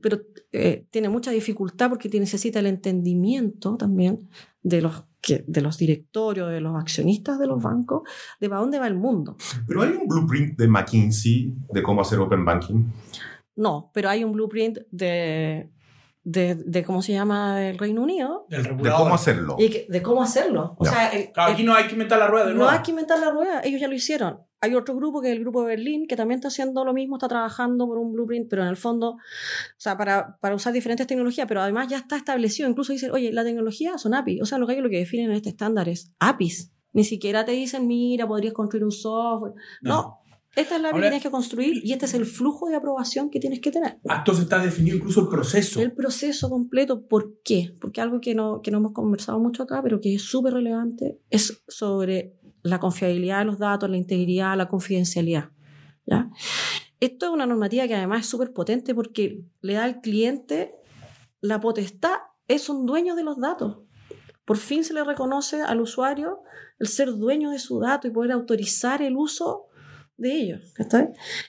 pero 0.00 0.20
eh, 0.52 0.86
tiene 0.90 1.08
mucha 1.08 1.30
dificultad 1.30 1.88
porque 1.88 2.08
necesita 2.18 2.58
el 2.58 2.66
entendimiento 2.66 3.76
también 3.76 4.28
de 4.62 4.82
los, 4.82 5.04
que, 5.20 5.44
de 5.46 5.60
los 5.60 5.78
directorios, 5.78 6.50
de 6.50 6.60
los 6.60 6.76
accionistas 6.76 7.38
de 7.38 7.46
los 7.46 7.62
bancos, 7.62 8.02
de 8.40 8.48
para 8.48 8.60
dónde 8.60 8.78
va 8.78 8.86
el 8.86 8.96
mundo. 8.96 9.36
Pero 9.66 9.82
hay 9.82 9.90
un 9.90 10.06
blueprint 10.06 10.58
de 10.58 10.68
McKinsey 10.68 11.54
de 11.72 11.82
cómo 11.82 12.00
hacer 12.00 12.18
Open 12.18 12.44
Banking. 12.44 12.84
No, 13.56 13.90
pero 13.92 14.08
hay 14.08 14.22
un 14.22 14.32
blueprint 14.32 14.78
de, 14.90 15.70
de, 16.22 16.54
de, 16.54 16.84
cómo 16.84 17.02
se 17.02 17.12
llama 17.12 17.68
el 17.68 17.78
Reino 17.78 18.02
Unido. 18.02 18.46
de 18.48 18.90
cómo 18.90 19.14
hacerlo. 19.14 19.56
Y 19.58 19.70
que, 19.70 19.86
de 19.88 20.02
cómo 20.02 20.22
hacerlo. 20.22 20.76
O 20.78 20.84
sea, 20.84 21.08
el, 21.08 21.32
claro, 21.32 21.52
aquí 21.52 21.64
no 21.64 21.74
hay 21.74 21.86
que 21.86 21.92
inventar 21.92 22.18
la 22.18 22.28
rueda. 22.28 22.46
De 22.46 22.54
no 22.54 22.68
hay 22.68 22.80
que 22.82 22.90
inventar 22.92 23.18
la 23.18 23.30
rueda, 23.30 23.60
ellos 23.64 23.80
ya 23.80 23.88
lo 23.88 23.94
hicieron. 23.94 24.40
Hay 24.60 24.74
otro 24.74 24.94
grupo 24.96 25.20
que 25.20 25.28
es 25.28 25.36
el 25.36 25.40
grupo 25.40 25.62
de 25.62 25.68
Berlín, 25.68 26.06
que 26.06 26.16
también 26.16 26.38
está 26.38 26.48
haciendo 26.48 26.84
lo 26.84 26.92
mismo, 26.92 27.16
está 27.16 27.28
trabajando 27.28 27.86
por 27.86 27.98
un 27.98 28.12
blueprint, 28.12 28.48
pero 28.48 28.62
en 28.62 28.68
el 28.68 28.76
fondo, 28.76 29.10
o 29.10 29.18
sea, 29.76 29.96
para, 29.96 30.36
para 30.40 30.54
usar 30.54 30.72
diferentes 30.72 31.06
tecnologías, 31.06 31.46
pero 31.46 31.60
además 31.60 31.88
ya 31.88 31.98
está 31.98 32.16
establecido. 32.16 32.68
Incluso 32.68 32.92
dicen, 32.92 33.10
oye, 33.12 33.32
la 33.32 33.44
tecnología 33.44 33.98
son 33.98 34.14
APIs. 34.14 34.42
O 34.42 34.46
sea, 34.46 34.58
lo 34.58 34.66
que 34.66 34.74
hay 34.74 34.80
lo 34.80 34.90
que 34.90 34.98
definen 34.98 35.30
en 35.30 35.36
este 35.36 35.50
estándar 35.50 35.88
es 35.88 36.12
APIs. 36.18 36.72
Ni 36.92 37.04
siquiera 37.04 37.44
te 37.44 37.52
dicen, 37.52 37.86
mira, 37.86 38.26
podrías 38.26 38.54
construir 38.54 38.84
un 38.84 38.92
software. 38.92 39.52
no, 39.82 39.94
no 40.02 40.28
esta 40.58 40.76
es 40.76 40.82
la 40.82 40.92
que 40.92 41.00
tienes 41.00 41.22
que 41.22 41.30
construir 41.30 41.80
y 41.84 41.92
este 41.92 42.06
es 42.06 42.14
el 42.14 42.26
flujo 42.26 42.68
de 42.68 42.74
aprobación 42.74 43.30
que 43.30 43.38
tienes 43.38 43.60
que 43.60 43.70
tener. 43.70 43.98
Ah, 44.08 44.16
entonces 44.18 44.44
está 44.44 44.58
definido 44.58 44.96
incluso 44.96 45.20
el 45.20 45.28
proceso. 45.28 45.80
El 45.80 45.92
proceso 45.92 46.50
completo. 46.50 47.06
¿Por 47.06 47.40
qué? 47.44 47.76
Porque 47.80 48.00
algo 48.00 48.20
que 48.20 48.34
no, 48.34 48.60
que 48.60 48.72
no 48.72 48.78
hemos 48.78 48.92
conversado 48.92 49.38
mucho 49.38 49.62
acá, 49.62 49.80
pero 49.82 50.00
que 50.00 50.14
es 50.14 50.22
súper 50.22 50.54
relevante, 50.54 51.20
es 51.30 51.62
sobre 51.68 52.37
la 52.70 52.80
confiabilidad 52.80 53.40
de 53.40 53.44
los 53.46 53.58
datos, 53.58 53.88
la 53.90 53.96
integridad, 53.96 54.56
la 54.56 54.68
confidencialidad. 54.68 55.50
¿ya? 56.06 56.30
Esto 57.00 57.26
es 57.26 57.32
una 57.32 57.46
normativa 57.46 57.86
que 57.86 57.94
además 57.94 58.20
es 58.20 58.26
súper 58.26 58.52
potente 58.52 58.94
porque 58.94 59.44
le 59.60 59.74
da 59.74 59.84
al 59.84 60.00
cliente 60.00 60.74
la 61.40 61.60
potestad, 61.60 62.16
es 62.48 62.68
un 62.68 62.86
dueño 62.86 63.14
de 63.14 63.22
los 63.22 63.38
datos. 63.38 63.78
Por 64.44 64.56
fin 64.56 64.82
se 64.82 64.94
le 64.94 65.04
reconoce 65.04 65.62
al 65.62 65.80
usuario 65.80 66.40
el 66.78 66.88
ser 66.88 67.12
dueño 67.14 67.50
de 67.50 67.58
su 67.58 67.78
dato 67.80 68.08
y 68.08 68.10
poder 68.10 68.32
autorizar 68.32 69.02
el 69.02 69.16
uso 69.16 69.66
de 70.16 70.32
ellos. 70.32 70.74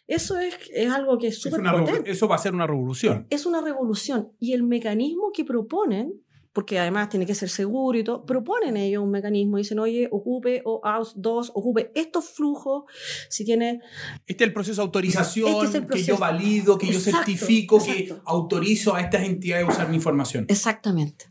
Eso 0.06 0.38
es, 0.38 0.56
es, 0.74 0.92
algo 0.92 1.18
que 1.18 1.28
es 1.28 1.42
súper 1.42 1.62
potente. 1.64 2.12
Eso 2.12 2.28
va 2.28 2.36
a 2.36 2.40
ser 2.40 2.54
una 2.54 2.68
revolución. 2.68 3.26
Es 3.30 3.46
una 3.46 3.62
revolución. 3.62 4.32
Y 4.40 4.54
el 4.54 4.64
mecanismo 4.64 5.32
que 5.34 5.44
proponen 5.46 6.22
porque 6.54 6.80
además 6.80 7.10
tiene 7.10 7.26
que 7.26 7.36
ser 7.36 7.50
seguro 7.50 7.98
y 7.98 8.04
todo, 8.04 8.26
proponen 8.26 8.78
ellos 8.78 9.04
un 9.04 9.12
mecanismo, 9.12 9.58
dicen, 9.58 9.80
oye, 9.80 10.08
ocupe 10.12 10.62
o 10.66 10.82
aus 10.84 11.14
2, 11.16 11.52
ocupe 11.54 11.92
estos 11.96 12.30
flujos, 12.30 12.84
si 13.30 13.46
tiene... 13.46 13.82
Este 14.26 14.44
es 14.44 14.48
el 14.48 14.54
proceso 14.54 14.82
de 14.82 14.86
autorización, 14.86 15.66
este 15.66 15.86
que 15.86 16.04
yo 16.04 16.18
valido, 16.18 16.78
que 16.78 16.88
yo 16.88 17.00
certifico, 17.00 17.84
que 17.84 18.16
autorizo 18.26 18.96
a 18.96 19.02
estas 19.02 19.24
entidades 19.24 19.66
a 19.66 19.70
usar 19.70 19.90
mi 19.90 19.96
información. 19.96 20.46
Exactamente. 20.48 21.26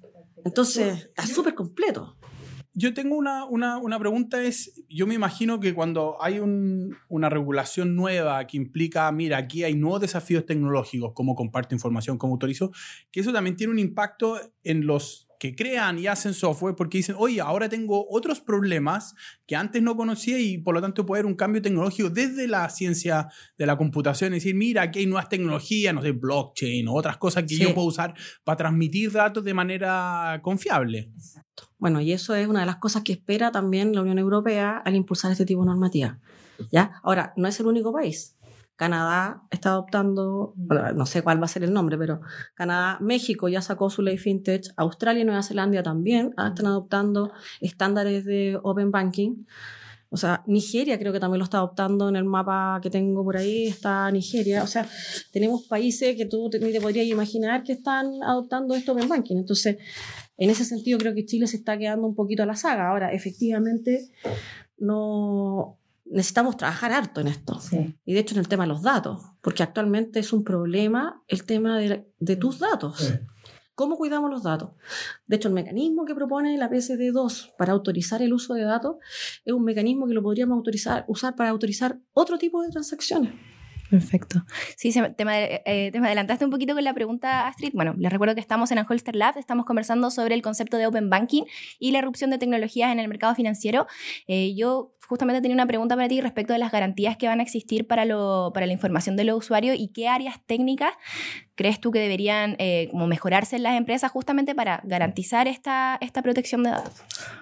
Entonces, 0.44 1.06
está 1.06 1.26
súper 1.26 1.54
completo. 1.54 2.17
Yo 2.78 2.94
tengo 2.94 3.16
una, 3.16 3.44
una, 3.44 3.78
una, 3.78 3.98
pregunta, 3.98 4.40
es, 4.40 4.84
yo 4.88 5.08
me 5.08 5.14
imagino 5.14 5.58
que 5.58 5.74
cuando 5.74 6.16
hay 6.20 6.38
un, 6.38 6.96
una 7.08 7.28
regulación 7.28 7.96
nueva 7.96 8.46
que 8.46 8.56
implica, 8.56 9.10
mira, 9.10 9.36
aquí 9.36 9.64
hay 9.64 9.74
nuevos 9.74 10.00
desafíos 10.00 10.46
tecnológicos, 10.46 11.12
como 11.12 11.34
comparto 11.34 11.74
información, 11.74 12.18
como 12.18 12.34
autorizo, 12.34 12.70
que 13.10 13.18
eso 13.18 13.32
también 13.32 13.56
tiene 13.56 13.72
un 13.72 13.80
impacto 13.80 14.40
en 14.62 14.86
los 14.86 15.27
que 15.38 15.54
crean 15.54 15.98
y 15.98 16.06
hacen 16.06 16.34
software 16.34 16.74
porque 16.74 16.98
dicen, 16.98 17.14
oye, 17.18 17.40
ahora 17.40 17.68
tengo 17.68 18.06
otros 18.10 18.40
problemas 18.40 19.14
que 19.46 19.56
antes 19.56 19.80
no 19.82 19.96
conocía 19.96 20.38
y 20.38 20.58
por 20.58 20.74
lo 20.74 20.80
tanto 20.80 21.06
puede 21.06 21.20
haber 21.20 21.30
un 21.30 21.36
cambio 21.36 21.62
tecnológico 21.62 22.10
desde 22.10 22.48
la 22.48 22.68
ciencia 22.70 23.28
de 23.56 23.66
la 23.66 23.76
computación. 23.78 24.34
Es 24.34 24.42
decir, 24.42 24.54
mira, 24.54 24.82
aquí 24.82 25.00
hay 25.00 25.06
nuevas 25.06 25.28
tecnologías, 25.28 25.94
no 25.94 26.02
sé, 26.02 26.12
blockchain 26.12 26.88
o 26.88 26.94
otras 26.94 27.16
cosas 27.18 27.44
que 27.44 27.56
yo 27.56 27.74
puedo 27.74 27.86
usar 27.86 28.14
para 28.44 28.56
transmitir 28.56 29.12
datos 29.12 29.44
de 29.44 29.54
manera 29.54 30.40
confiable. 30.42 31.12
Bueno, 31.78 32.00
y 32.00 32.12
eso 32.12 32.34
es 32.34 32.48
una 32.48 32.60
de 32.60 32.66
las 32.66 32.76
cosas 32.76 33.02
que 33.02 33.12
espera 33.12 33.52
también 33.52 33.94
la 33.94 34.02
Unión 34.02 34.18
Europea 34.18 34.82
al 34.84 34.96
impulsar 34.96 35.30
este 35.30 35.46
tipo 35.46 35.60
de 35.62 35.66
normativa. 35.66 36.18
¿Ya? 36.72 37.00
Ahora, 37.04 37.32
no 37.36 37.46
es 37.46 37.60
el 37.60 37.66
único 37.66 37.92
país. 37.92 38.36
Canadá 38.78 39.42
está 39.50 39.70
adoptando, 39.70 40.54
no 40.94 41.04
sé 41.04 41.22
cuál 41.22 41.42
va 41.42 41.46
a 41.46 41.48
ser 41.48 41.64
el 41.64 41.72
nombre, 41.72 41.98
pero 41.98 42.20
Canadá, 42.54 42.98
México 43.00 43.48
ya 43.48 43.60
sacó 43.60 43.90
su 43.90 44.02
ley 44.02 44.18
fintech, 44.18 44.66
Australia 44.76 45.22
y 45.22 45.24
Nueva 45.24 45.42
Zelanda 45.42 45.82
también 45.82 46.28
están 46.28 46.66
adoptando 46.66 47.32
estándares 47.60 48.24
de 48.24 48.56
open 48.62 48.92
banking. 48.92 49.44
O 50.10 50.16
sea, 50.16 50.44
Nigeria 50.46 50.96
creo 50.96 51.12
que 51.12 51.18
también 51.18 51.40
lo 51.40 51.44
está 51.44 51.58
adoptando 51.58 52.08
en 52.08 52.14
el 52.14 52.24
mapa 52.24 52.78
que 52.80 52.88
tengo 52.88 53.24
por 53.24 53.36
ahí, 53.36 53.66
está 53.66 54.08
Nigeria. 54.12 54.62
O 54.62 54.68
sea, 54.68 54.88
tenemos 55.32 55.64
países 55.64 56.16
que 56.16 56.26
tú 56.26 56.48
ni 56.60 56.70
te 56.70 56.80
podrías 56.80 57.06
imaginar 57.06 57.64
que 57.64 57.72
están 57.72 58.22
adoptando 58.22 58.76
esto 58.76 58.92
open 58.92 59.08
banking. 59.08 59.38
Entonces, 59.38 59.76
en 60.36 60.50
ese 60.50 60.64
sentido 60.64 61.00
creo 61.00 61.14
que 61.16 61.26
Chile 61.26 61.48
se 61.48 61.56
está 61.56 61.76
quedando 61.76 62.06
un 62.06 62.14
poquito 62.14 62.44
a 62.44 62.46
la 62.46 62.54
saga. 62.54 62.90
Ahora, 62.90 63.12
efectivamente, 63.12 64.08
no, 64.78 65.77
necesitamos 66.10 66.56
trabajar 66.56 66.92
harto 66.92 67.20
en 67.20 67.28
esto. 67.28 67.60
Y 68.04 68.14
de 68.14 68.20
hecho 68.20 68.34
en 68.34 68.40
el 68.40 68.48
tema 68.48 68.64
de 68.64 68.68
los 68.68 68.82
datos, 68.82 69.22
porque 69.40 69.62
actualmente 69.62 70.20
es 70.20 70.32
un 70.32 70.44
problema 70.44 71.22
el 71.28 71.44
tema 71.44 71.78
de, 71.78 72.06
de 72.18 72.36
tus 72.36 72.58
datos. 72.58 73.14
¿Cómo 73.78 73.96
cuidamos 73.96 74.28
los 74.28 74.42
datos? 74.42 74.70
De 75.28 75.36
hecho, 75.36 75.46
el 75.46 75.54
mecanismo 75.54 76.04
que 76.04 76.12
propone 76.12 76.58
la 76.58 76.68
PSD2 76.68 77.54
para 77.56 77.72
autorizar 77.72 78.20
el 78.22 78.32
uso 78.32 78.54
de 78.54 78.64
datos 78.64 78.96
es 79.44 79.52
un 79.52 79.62
mecanismo 79.62 80.08
que 80.08 80.14
lo 80.14 80.22
podríamos 80.22 80.56
autorizar, 80.56 81.04
usar 81.06 81.36
para 81.36 81.50
autorizar 81.50 82.00
otro 82.12 82.38
tipo 82.38 82.60
de 82.60 82.70
transacciones. 82.70 83.34
Perfecto. 83.88 84.44
Sí, 84.76 84.92
te, 84.92 85.24
me, 85.24 85.62
eh, 85.64 85.90
te, 85.92 86.00
me, 86.00 86.08
adelantaste 86.08 86.44
un 86.44 86.50
poquito 86.50 86.74
con 86.74 86.84
la 86.84 86.92
pregunta, 86.92 87.46
Astrid. 87.46 87.70
Bueno, 87.72 87.94
les 87.96 88.12
recuerdo 88.12 88.34
que 88.34 88.40
estamos 88.40 88.70
en 88.70 88.78
Holster 88.78 89.16
Lab, 89.16 89.38
estamos 89.38 89.64
conversando 89.64 90.10
sobre 90.10 90.34
el 90.34 90.42
concepto 90.42 90.76
de 90.76 90.86
Open 90.86 91.08
Banking 91.08 91.44
y 91.78 91.92
la 91.92 92.00
erupción 92.00 92.30
de 92.30 92.38
tecnologías 92.38 92.92
en 92.92 92.98
el 92.98 93.08
mercado 93.08 93.34
financiero. 93.34 93.86
Eh, 94.26 94.54
yo 94.54 94.92
justamente 95.08 95.40
tenía 95.40 95.54
una 95.54 95.66
pregunta 95.66 95.96
para 95.96 96.06
ti 96.06 96.20
respecto 96.20 96.52
de 96.52 96.58
las 96.58 96.70
garantías 96.70 97.16
que 97.16 97.26
van 97.26 97.40
a 97.40 97.42
existir 97.42 97.86
para, 97.86 98.04
lo, 98.04 98.50
para 98.52 98.66
la 98.66 98.74
información 98.74 99.16
de 99.16 99.24
los 99.24 99.38
usuarios 99.38 99.74
y 99.78 99.88
qué 99.88 100.06
áreas 100.06 100.36
técnicas 100.44 100.92
crees 101.54 101.80
tú 101.80 101.90
que 101.90 101.98
deberían 101.98 102.56
eh, 102.58 102.88
como 102.90 103.06
mejorarse 103.06 103.56
en 103.56 103.62
las 103.62 103.76
empresas 103.76 104.12
justamente 104.12 104.54
para 104.54 104.82
garantizar 104.84 105.48
esta, 105.48 105.96
esta 106.02 106.22
protección 106.22 106.62
de 106.62 106.70
datos. 106.70 106.92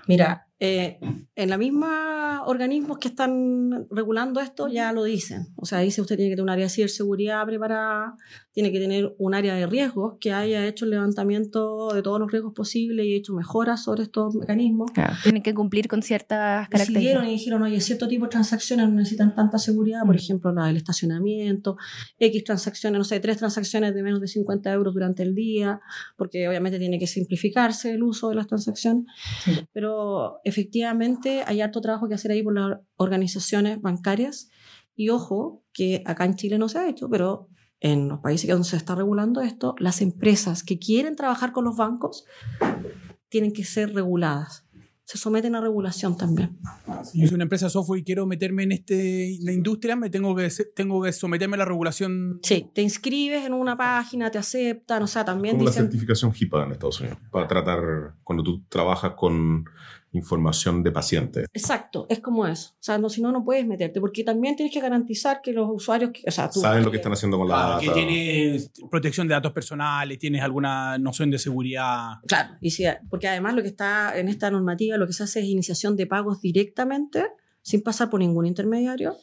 Mira, 0.07 0.47
eh, 0.61 0.99
en 1.35 1.51
la 1.51 1.59
misma 1.59 2.45
organismos 2.47 2.99
que 2.99 3.09
están 3.09 3.87
regulando 3.91 4.41
esto 4.41 4.69
ya 4.69 4.93
lo 4.93 5.03
dicen. 5.03 5.49
O 5.57 5.67
sea, 5.67 5.81
dice 5.81 6.01
usted 6.01 6.17
tiene 6.17 6.31
que 6.31 6.37
tener 6.37 6.45
un 6.45 6.51
área 6.51 6.67
de 6.67 6.71
ciberseguridad 6.71 7.45
preparada, 7.45 8.15
tiene 8.57 8.73
que 8.73 8.81
tener 8.81 9.15
un 9.19 9.35
área 9.35 9.55
de 9.55 9.67
riesgos 9.67 10.15
que 10.19 10.33
haya 10.33 10.67
hecho 10.67 10.87
el 10.87 10.93
levantamiento 10.93 11.93
de 11.93 12.01
todos 12.01 12.19
los 12.19 12.33
riesgos 12.33 12.55
posibles 12.55 13.05
y 13.05 13.15
hecho 13.15 13.35
mejoras 13.35 13.85
sobre 13.85 14.05
estos 14.05 14.35
mecanismos. 14.35 14.91
tienen 15.23 15.43
que 15.43 15.53
cumplir 15.53 15.89
con 15.89 16.03
ciertas 16.03 16.67
características. 16.71 17.27
Y 17.27 17.33
dijeron, 17.33 17.63
oye, 17.65 17.79
cierto 17.83 18.09
tipo 18.09 18.25
de 18.25 18.31
transacciones 18.31 18.89
no 18.89 18.95
necesitan 18.95 19.35
tanta 19.35 19.59
seguridad, 19.59 20.01
por 20.07 20.15
mm. 20.15 20.19
ejemplo, 20.19 20.53
la 20.55 20.69
del 20.69 20.79
estacionamiento, 20.79 21.77
X 22.19 22.45
transacciones, 22.45 22.97
no 22.97 23.05
sé, 23.05 23.21
tres 23.21 23.37
transacciones 23.37 23.95
de 23.95 24.03
menos 24.03 24.23
de 24.23 24.27
50 24.27 24.73
euros 24.73 24.95
durante 24.95 25.23
el 25.23 25.35
día, 25.35 25.79
porque 26.17 26.49
obviamente 26.49 26.79
tiene 26.79 26.99
que 26.99 27.07
simplificarse 27.07 27.93
el 27.93 28.03
uso 28.05 28.31
de 28.31 28.37
las 28.37 28.47
transacciones. 28.47 29.05
Pero 29.75 30.41
efectivamente 30.45 31.43
hay 31.47 31.61
harto 31.61 31.83
trabajo 31.83 32.09
que 32.09 32.15
hacer 32.15 32.31
ahí 32.31 32.43
por 32.43 32.55
las 32.55 32.79
organizaciones 32.97 33.83
bancarias. 33.83 34.49
Y 34.95 35.11
ojo, 35.11 35.63
que 35.75 36.03
acá 36.07 36.25
en 36.25 36.37
Chile 36.37 36.57
no 36.57 36.71
se 36.71 36.79
ha 36.79 36.89
hecho, 36.89 37.11
pero 37.11 37.51
en 37.81 38.09
los 38.09 38.21
países 38.21 38.49
donde 38.49 38.69
se 38.69 38.77
está 38.77 38.95
regulando 38.95 39.41
esto, 39.41 39.75
las 39.79 40.01
empresas 40.01 40.63
que 40.63 40.79
quieren 40.79 41.17
trabajar 41.17 41.53
con 41.53 41.65
los 41.65 41.77
bancos 41.77 42.25
tienen 43.29 43.53
que 43.53 43.65
ser 43.65 43.95
reguladas. 43.95 44.65
Se 45.05 45.19
someten 45.19 45.55
a 45.55 45.61
regulación 45.61 46.17
también. 46.17 46.59
Si 47.05 47.21
yo 47.21 47.29
soy 47.29 47.37
una 47.37 47.45
empresa 47.45 47.71
software 47.71 48.01
y 48.01 48.03
quiero 48.03 48.27
meterme 48.27 48.65
en 48.65 48.73
este, 48.73 49.39
la 49.41 49.53
industria, 49.53 49.95
me 49.95 50.11
tengo 50.11 50.35
que, 50.35 50.49
tengo 50.75 51.01
que 51.01 51.13
someterme 51.13 51.55
a 51.55 51.59
la 51.59 51.65
regulación. 51.65 52.41
Sí, 52.43 52.69
te 52.75 52.83
inscribes 52.83 53.45
en 53.45 53.53
una 53.53 53.77
página, 53.77 54.33
te 54.33 54.39
aceptan, 54.39 55.05
o 55.05 55.07
sea, 55.07 55.25
también. 55.25 55.57
Como 55.57 55.67
la 55.67 55.73
certificación 55.73 56.33
HIPAA 56.35 56.65
en 56.65 56.73
Estados 56.73 57.01
Unidos, 57.01 57.19
para 57.31 57.47
tratar, 57.47 58.17
cuando 58.25 58.43
tú 58.43 58.65
trabajas 58.69 59.13
con 59.17 59.67
información 60.17 60.83
de 60.83 60.93
pacientes. 60.93 61.47
Exacto, 61.53 62.07
es 62.09 62.21
como 62.21 62.47
eso. 62.47 62.71
O 62.73 62.83
sea, 62.83 62.99
no, 62.99 63.09
si 63.09 63.23
no, 63.23 63.33
no 63.33 63.45
puedes 63.45 63.67
meterte, 63.67 64.01
porque 64.01 64.25
también 64.25 64.57
tienes 64.57 64.73
que 64.73 64.81
garantizar 64.81 65.41
que 65.43 65.53
los 65.53 65.69
usuarios, 65.71 66.11
o 66.27 66.31
sea, 66.31 66.51
tú, 66.51 66.61
saben 66.61 66.85
lo 66.85 66.91
que 66.91 66.97
están 66.97 67.13
haciendo 67.13 67.39
con 67.39 67.49
la 67.49 67.57
data. 67.57 67.81
Que 67.81 67.91
tienes 67.91 68.71
protección 68.91 69.29
de 69.29 69.35
datos 69.35 69.53
personales, 69.53 70.19
tienes 70.19 70.43
alguna 70.43 70.99
noción 70.99 71.31
de 71.31 71.39
seguridad. 71.39 72.15
Claro, 72.27 72.55
y 72.61 72.71
si, 72.71 72.85
porque 73.11 73.29
además 73.29 73.55
lo 73.55 73.63
que 73.63 73.69
está 73.69 74.19
en 74.19 74.29
esta 74.29 74.51
normativa, 74.51 74.97
lo 74.97 75.07
que 75.07 75.13
se 75.13 75.25
hace 75.25 75.41
es 75.41 75.47
iniciación 75.47 75.97
de 75.97 76.07
pagos 76.07 76.41
directamente, 76.41 77.27
sin 77.63 77.83
pasar 77.83 78.11
por 78.11 78.21
ningún 78.21 78.47
intermediario, 78.47 79.17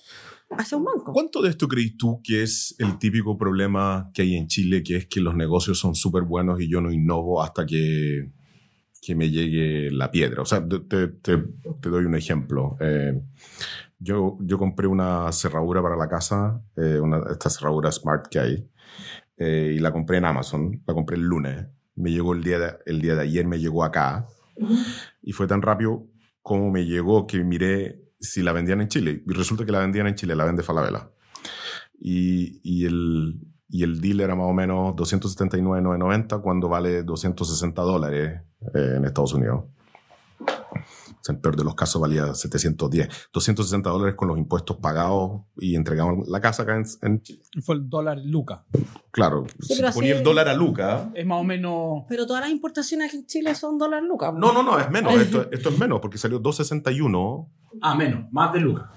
hacia 0.57 0.77
un 0.77 0.85
banco. 0.85 1.13
¿Cuánto 1.13 1.41
de 1.41 1.49
esto 1.49 1.67
crees 1.67 1.97
tú 1.97 2.21
que 2.23 2.43
es 2.43 2.75
el 2.79 2.97
típico 2.99 3.37
problema 3.37 4.09
que 4.13 4.23
hay 4.23 4.35
en 4.35 4.47
Chile, 4.47 4.83
que 4.83 4.97
es 4.97 5.07
que 5.07 5.21
los 5.21 5.35
negocios 5.35 5.79
son 5.79 5.95
súper 5.95 6.23
buenos 6.23 6.61
y 6.61 6.69
yo 6.69 6.81
no 6.81 6.91
innovo 6.91 7.41
hasta 7.41 7.65
que 7.65 8.31
que 9.05 9.15
me 9.15 9.29
llegue 9.29 9.91
la 9.91 10.09
piedra. 10.09 10.41
O 10.41 10.45
sea, 10.45 10.65
te, 10.67 10.79
te, 10.79 11.37
te 11.81 11.89
doy 11.89 12.05
un 12.05 12.15
ejemplo. 12.15 12.77
Eh, 12.79 13.21
yo, 13.99 14.37
yo 14.39 14.57
compré 14.57 14.87
una 14.87 15.31
cerradura 15.31 15.81
para 15.81 15.95
la 15.95 16.07
casa, 16.07 16.61
eh, 16.77 16.99
una, 16.99 17.21
esta 17.31 17.49
cerradura 17.49 17.91
Smart 17.91 18.27
que 18.27 18.39
hay, 18.39 18.69
eh, 19.37 19.73
y 19.75 19.79
la 19.79 19.91
compré 19.91 20.17
en 20.17 20.25
Amazon, 20.25 20.81
la 20.85 20.93
compré 20.93 21.17
el 21.17 21.23
lunes. 21.23 21.67
Me 21.95 22.11
llegó 22.11 22.33
el 22.33 22.43
día 22.43 22.59
de, 22.59 22.73
el 22.85 23.01
día 23.01 23.15
de 23.15 23.21
ayer, 23.21 23.45
me 23.45 23.59
llegó 23.59 23.83
acá, 23.83 24.27
y 25.21 25.31
fue 25.31 25.47
tan 25.47 25.61
rápido 25.61 26.07
como 26.41 26.71
me 26.71 26.85
llegó 26.85 27.27
que 27.27 27.43
miré 27.43 28.01
si 28.19 28.41
la 28.41 28.51
vendían 28.51 28.81
en 28.81 28.87
Chile. 28.87 29.23
Y 29.25 29.33
resulta 29.33 29.65
que 29.65 29.71
la 29.71 29.79
vendían 29.79 30.07
en 30.07 30.15
Chile, 30.15 30.35
la 30.35 30.45
vende 30.45 30.63
Falabella. 30.63 31.09
Y, 31.99 32.59
y 32.63 32.85
el, 32.85 33.39
y 33.73 33.81
el 33.81 33.99
deal 33.99 34.21
era 34.21 34.35
más 34.35 34.45
o 34.45 34.53
menos 34.53 34.95
279,990 34.95 36.37
cuando 36.43 36.69
vale 36.69 37.01
260 37.01 37.81
dólares 37.81 38.41
eh, 38.71 38.93
en 38.97 39.03
Estados 39.03 39.33
Unidos. 39.33 39.63
en 41.27 41.35
el 41.35 41.41
peor 41.41 41.55
de 41.55 41.63
los 41.63 41.73
casos 41.73 41.99
valía 41.99 42.35
710. 42.35 43.29
260 43.33 43.89
dólares 43.89 44.13
con 44.13 44.27
los 44.27 44.37
impuestos 44.37 44.77
pagados 44.77 45.41
y 45.57 45.75
entregamos 45.75 46.27
la 46.27 46.39
casa 46.39 46.61
acá 46.61 46.83
en, 47.01 47.23
Fue 47.63 47.73
el 47.73 47.89
dólar 47.89 48.19
Luca. 48.23 48.63
Claro, 49.09 49.47
si 49.59 49.81
ponía 49.91 50.17
el 50.17 50.23
dólar 50.23 50.49
a 50.49 50.53
Luca. 50.53 51.09
Es 51.15 51.25
más 51.25 51.41
o 51.41 51.43
menos. 51.43 52.03
Pero 52.07 52.27
todas 52.27 52.43
las 52.43 52.51
importaciones 52.51 53.11
en 53.15 53.25
Chile 53.25 53.55
son 53.55 53.79
dólar 53.79 54.03
Luca. 54.03 54.31
No, 54.31 54.53
no, 54.53 54.61
no, 54.61 54.77
es 54.77 54.91
menos. 54.91 55.15
esto, 55.19 55.47
esto, 55.51 55.69
es 55.69 55.79
menos 55.79 55.99
porque 55.99 56.19
salió 56.19 56.37
261. 56.37 57.49
Ah, 57.81 57.95
menos, 57.95 58.31
más 58.31 58.53
de 58.53 58.59
Luca. 58.59 58.91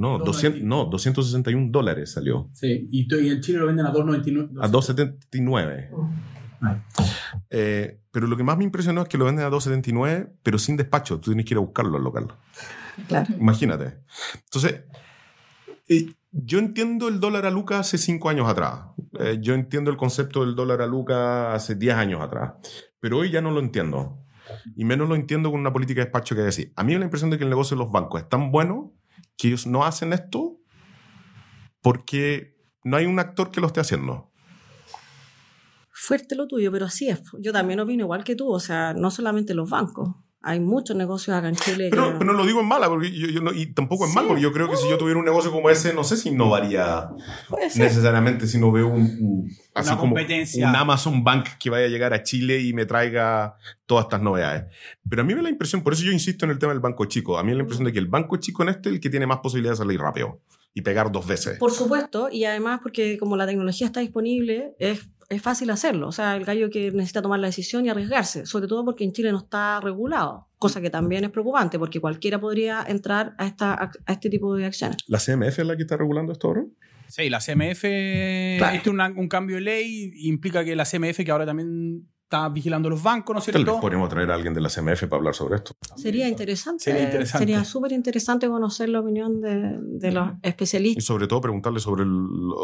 No, 0.00 0.18
200, 0.18 0.62
no, 0.62 0.86
261 0.86 1.70
dólares 1.70 2.12
salió. 2.12 2.48
Sí, 2.54 2.88
y, 2.90 3.06
en 3.28 3.42
Chile 3.42 3.58
lo 3.58 3.66
venden 3.66 3.84
a 3.84 3.92
2,99. 3.92 4.58
A 4.58 4.66
2,79. 4.66 5.90
Eh, 7.50 8.00
pero 8.10 8.26
lo 8.26 8.34
que 8.34 8.42
más 8.42 8.56
me 8.56 8.64
impresionó 8.64 9.02
es 9.02 9.08
que 9.08 9.18
lo 9.18 9.26
venden 9.26 9.44
a 9.44 9.50
2,79, 9.50 10.30
pero 10.42 10.58
sin 10.58 10.78
despacho. 10.78 11.20
Tú 11.20 11.32
tienes 11.32 11.44
que 11.44 11.52
ir 11.52 11.58
a 11.58 11.60
buscarlo 11.60 11.98
al 11.98 12.04
local. 12.04 12.28
Claro. 13.08 13.26
Imagínate. 13.38 13.98
Entonces, 14.42 14.84
eh, 15.86 16.06
yo 16.32 16.60
entiendo 16.60 17.08
el 17.08 17.20
dólar 17.20 17.44
a 17.44 17.50
Luca 17.50 17.80
hace 17.80 17.98
5 17.98 18.30
años 18.30 18.48
atrás. 18.48 18.80
Eh, 19.18 19.36
yo 19.42 19.52
entiendo 19.52 19.90
el 19.90 19.98
concepto 19.98 20.46
del 20.46 20.54
dólar 20.54 20.80
a 20.80 20.86
Luca 20.86 21.52
hace 21.52 21.74
10 21.74 21.96
años 21.96 22.22
atrás. 22.22 22.54
Pero 23.00 23.18
hoy 23.18 23.30
ya 23.30 23.42
no 23.42 23.50
lo 23.50 23.60
entiendo. 23.60 24.16
Y 24.76 24.86
menos 24.86 25.10
lo 25.10 25.14
entiendo 25.14 25.50
con 25.50 25.60
una 25.60 25.74
política 25.74 26.00
de 26.00 26.06
despacho 26.06 26.34
que 26.34 26.40
decir. 26.40 26.72
A 26.74 26.84
mí 26.84 26.88
me 26.88 26.94
da 26.94 26.98
la 27.00 27.04
impresión 27.04 27.30
de 27.30 27.36
que 27.36 27.44
el 27.44 27.50
negocio 27.50 27.76
de 27.76 27.82
los 27.82 27.92
bancos 27.92 28.22
es 28.22 28.28
tan 28.30 28.50
bueno 28.50 28.94
que 29.36 29.48
ellos 29.48 29.66
no 29.66 29.84
hacen 29.84 30.12
esto 30.12 30.58
porque 31.82 32.56
no 32.84 32.96
hay 32.96 33.06
un 33.06 33.18
actor 33.18 33.50
que 33.50 33.60
lo 33.60 33.66
esté 33.66 33.80
haciendo. 33.80 34.30
Fuerte 35.92 36.34
lo 36.34 36.46
tuyo, 36.46 36.72
pero 36.72 36.86
así 36.86 37.08
es. 37.08 37.20
Yo 37.40 37.52
también 37.52 37.80
opino 37.80 38.04
igual 38.04 38.24
que 38.24 38.34
tú, 38.34 38.50
o 38.50 38.60
sea, 38.60 38.94
no 38.94 39.10
solamente 39.10 39.54
los 39.54 39.68
bancos. 39.68 40.14
Hay 40.42 40.58
muchos 40.58 40.96
negocios 40.96 41.36
acá 41.36 41.48
en 41.50 41.56
Chile. 41.56 41.88
Pero, 41.90 42.12
que- 42.12 42.18
pero 42.18 42.32
no 42.32 42.38
lo 42.38 42.46
digo 42.46 42.60
en 42.60 42.66
mala, 42.66 42.88
porque 42.88 43.12
yo, 43.12 43.28
yo 43.28 43.42
no- 43.42 43.52
y 43.52 43.66
tampoco 43.74 44.04
en 44.04 44.10
Sí. 44.10 44.16
mal, 44.16 44.26
porque 44.26 44.40
yo 44.42 44.52
creo 44.52 44.70
que 44.70 44.76
si 44.76 44.88
yo 44.88 44.96
tuviera 44.96 45.18
un 45.18 45.24
negocio 45.26 45.50
como 45.50 45.68
ese, 45.68 45.92
no 45.92 46.02
sé 46.02 46.16
si 46.16 46.30
innovaría 46.30 47.10
necesariamente 47.76 48.46
si 48.46 48.58
no 48.58 48.72
veo 48.72 48.88
un, 48.88 49.02
un- 49.20 49.50
así 49.74 49.90
Una 49.92 49.98
como 50.00 50.14
un 50.14 50.64
Amazon 50.76 51.22
Bank 51.24 51.46
que 51.58 51.68
vaya 51.70 51.84
a 51.84 51.88
llegar 51.88 52.14
a 52.14 52.22
Chile 52.22 52.60
y 52.60 52.72
me 52.72 52.86
traiga 52.86 53.56
todas 53.86 54.04
estas 54.06 54.22
novedades. 54.22 54.64
Pero 55.08 55.22
a 55.22 55.24
mí 55.24 55.32
me 55.34 55.38
da 55.38 55.42
la 55.44 55.50
impresión, 55.50 55.82
por 55.82 55.92
eso 55.92 56.04
yo 56.04 56.12
insisto 56.12 56.44
en 56.46 56.52
el 56.52 56.58
tema 56.58 56.72
del 56.72 56.80
banco 56.80 57.04
chico, 57.04 57.38
a 57.38 57.42
mí 57.42 57.48
me 57.48 57.52
da 57.52 57.56
la 57.58 57.62
impresión 57.64 57.84
de 57.84 57.92
que 57.92 57.98
el 57.98 58.06
banco 58.08 58.36
chico 58.38 58.62
en 58.62 58.70
este 58.70 58.88
es 58.88 58.94
el 58.94 59.00
que 59.00 59.10
tiene 59.10 59.26
más 59.26 59.38
posibilidad 59.40 59.72
de 59.72 59.76
salir 59.78 60.00
rápido 60.00 60.40
y 60.74 60.82
pegar 60.82 61.10
dos 61.10 61.26
veces. 61.26 61.58
Por 61.58 61.72
supuesto, 61.72 62.28
y 62.30 62.44
además 62.44 62.80
porque 62.82 63.18
como 63.18 63.36
la 63.36 63.46
tecnología 63.46 63.86
está 63.86 64.00
disponible, 64.00 64.74
es, 64.78 65.08
es 65.28 65.42
fácil 65.42 65.70
hacerlo. 65.70 66.08
O 66.08 66.12
sea, 66.12 66.36
el 66.36 66.44
gallo 66.44 66.70
que 66.70 66.90
necesita 66.92 67.22
tomar 67.22 67.40
la 67.40 67.48
decisión 67.48 67.84
y 67.86 67.88
arriesgarse, 67.88 68.46
sobre 68.46 68.68
todo 68.68 68.84
porque 68.84 69.04
en 69.04 69.12
Chile 69.12 69.32
no 69.32 69.38
está 69.38 69.80
regulado, 69.80 70.48
cosa 70.58 70.80
que 70.80 70.90
también 70.90 71.24
es 71.24 71.30
preocupante, 71.30 71.78
porque 71.78 72.00
cualquiera 72.00 72.40
podría 72.40 72.84
entrar 72.86 73.34
a, 73.38 73.46
esta, 73.46 73.74
a 74.06 74.12
este 74.12 74.30
tipo 74.30 74.54
de 74.54 74.66
acciones. 74.66 74.98
¿La 75.08 75.18
CMF 75.18 75.58
es 75.58 75.66
la 75.66 75.76
que 75.76 75.82
está 75.82 75.96
regulando 75.96 76.32
esto 76.32 76.48
ahora? 76.48 76.64
Sí, 77.08 77.28
la 77.28 77.40
CMF, 77.40 77.80
Claro. 78.58 78.76
este 78.76 78.90
es 78.90 79.16
un 79.16 79.28
cambio 79.28 79.56
de 79.56 79.62
ley, 79.62 80.12
implica 80.28 80.64
que 80.64 80.76
la 80.76 80.84
CMF, 80.84 81.24
que 81.24 81.30
ahora 81.32 81.44
también 81.46 82.08
está 82.30 82.48
vigilando 82.48 82.88
los 82.88 83.02
bancos, 83.02 83.34
¿no 83.34 83.40
es 83.40 83.46
Tal 83.46 83.54
vez 83.54 83.64
cierto? 83.64 83.80
podríamos 83.80 84.08
traer 84.08 84.30
a 84.30 84.34
alguien 84.36 84.54
de 84.54 84.60
la 84.60 84.68
CMF 84.68 85.02
para 85.08 85.16
hablar 85.16 85.34
sobre 85.34 85.56
esto. 85.56 85.72
Sería 85.96 86.28
interesante. 86.28 86.84
Sería 86.84 87.02
interesante. 87.02 87.38
Sería 87.44 87.64
súper 87.64 87.90
interesante 87.90 88.46
conocer 88.48 88.88
la 88.88 89.00
opinión 89.00 89.40
de, 89.40 89.78
de 89.80 90.12
los 90.12 90.28
Y 90.40 90.48
especialistas. 90.48 91.04
sobre 91.04 91.26
todo 91.26 91.40
preguntarle 91.40 91.80
sobre 91.80 92.04
el, 92.04 92.10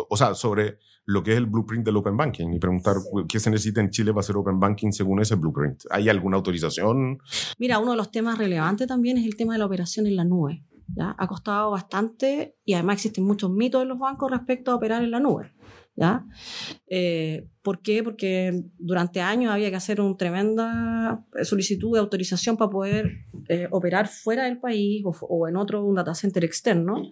o 0.09 0.17
sea, 0.17 0.35
sobre 0.35 0.79
lo 1.05 1.25
que 1.25 1.33
es 1.33 1.39
el 1.39 1.47
blueprint 1.47 1.85
del 1.85 1.97
Open 1.97 2.17
Banking 2.17 2.53
y 2.53 2.59
preguntar 2.61 2.95
qué 3.29 3.41
se 3.41 3.51
necesita 3.51 3.81
en 3.81 3.91
Chile 3.91 4.13
para 4.13 4.21
hacer 4.21 4.37
Open 4.37 4.61
Banking 4.61 4.93
según 4.93 5.21
ese 5.21 5.35
blueprint. 5.35 5.83
¿Hay 5.91 6.09
alguna 6.09 6.37
autorización? 6.37 7.19
Mira, 7.59 7.81
uno 7.81 7.91
de 7.91 7.97
los 7.97 8.13
temas 8.13 8.39
relevantes 8.39 8.87
también 8.87 9.19
es 9.19 9.27
el 9.27 9.35
tema 9.37 9.55
de 9.55 9.59
la 9.59 9.67
operación 9.67 10.07
en 10.07 10.15
la 10.15 10.25
nube. 10.25 10.63
¿Ya? 10.95 11.15
Ha 11.19 11.27
costado 11.27 11.71
bastante 11.71 12.57
y 12.65 12.75
además 12.75 12.97
existen 12.97 13.25
muchos 13.25 13.51
mitos 13.51 13.83
en 13.83 13.89
los 13.89 13.99
bancos 13.99 14.31
respecto 14.31 14.71
a 14.71 14.77
operar 14.77 15.03
en 15.03 15.11
la 15.11 15.21
nube. 15.21 15.53
¿ya? 15.97 16.27
Eh, 16.87 17.49
¿Por 17.63 17.81
qué? 17.81 18.03
Porque 18.03 18.65
durante 18.79 19.21
años 19.21 19.53
había 19.53 19.71
que 19.71 19.77
hacer 19.77 20.01
una 20.01 20.17
tremenda 20.17 21.25
solicitud 21.43 21.95
de 21.95 22.01
autorización 22.01 22.57
para 22.57 22.71
poder 22.71 23.25
eh, 23.49 23.67
operar 23.71 24.07
fuera 24.07 24.45
del 24.45 24.59
país 24.59 25.03
o, 25.05 25.11
o 25.11 25.49
en 25.49 25.57
otro, 25.57 25.85
un 25.85 25.97
data 25.97 26.15
center 26.15 26.45
externo. 26.45 27.03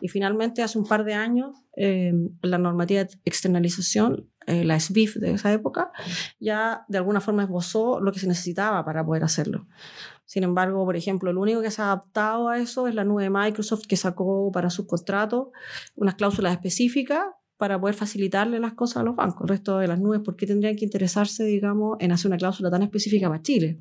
Y 0.00 0.08
finalmente, 0.08 0.62
hace 0.62 0.78
un 0.78 0.86
par 0.86 1.04
de 1.04 1.14
años, 1.14 1.56
eh, 1.76 2.12
la 2.42 2.58
normativa 2.58 3.04
de 3.04 3.10
externalización, 3.24 4.28
eh, 4.46 4.64
la 4.64 4.80
SBIF 4.80 5.16
de 5.16 5.32
esa 5.32 5.52
época, 5.52 5.92
ya 6.40 6.84
de 6.88 6.98
alguna 6.98 7.20
forma 7.20 7.44
esbozó 7.44 8.00
lo 8.00 8.12
que 8.12 8.18
se 8.18 8.26
necesitaba 8.26 8.84
para 8.84 9.04
poder 9.04 9.22
hacerlo. 9.22 9.68
Sin 10.28 10.44
embargo, 10.44 10.84
por 10.84 10.94
ejemplo, 10.94 11.32
lo 11.32 11.40
único 11.40 11.62
que 11.62 11.70
se 11.70 11.80
ha 11.80 11.86
adaptado 11.86 12.50
a 12.50 12.58
eso 12.58 12.86
es 12.86 12.94
la 12.94 13.02
nube 13.02 13.22
de 13.22 13.30
Microsoft 13.30 13.86
que 13.88 13.96
sacó 13.96 14.52
para 14.52 14.68
sus 14.68 14.84
contratos 14.84 15.48
unas 15.96 16.16
cláusulas 16.16 16.52
específicas 16.52 17.24
para 17.56 17.80
poder 17.80 17.94
facilitarle 17.94 18.60
las 18.60 18.74
cosas 18.74 18.98
a 18.98 19.02
los 19.04 19.16
bancos. 19.16 19.40
El 19.44 19.48
resto 19.48 19.78
de 19.78 19.88
las 19.88 19.98
nubes, 19.98 20.20
¿por 20.20 20.36
qué 20.36 20.46
tendrían 20.46 20.76
que 20.76 20.84
interesarse, 20.84 21.44
digamos, 21.44 21.96
en 21.98 22.12
hacer 22.12 22.28
una 22.28 22.36
cláusula 22.36 22.70
tan 22.70 22.82
específica 22.82 23.26
para 23.26 23.40
Chile? 23.40 23.80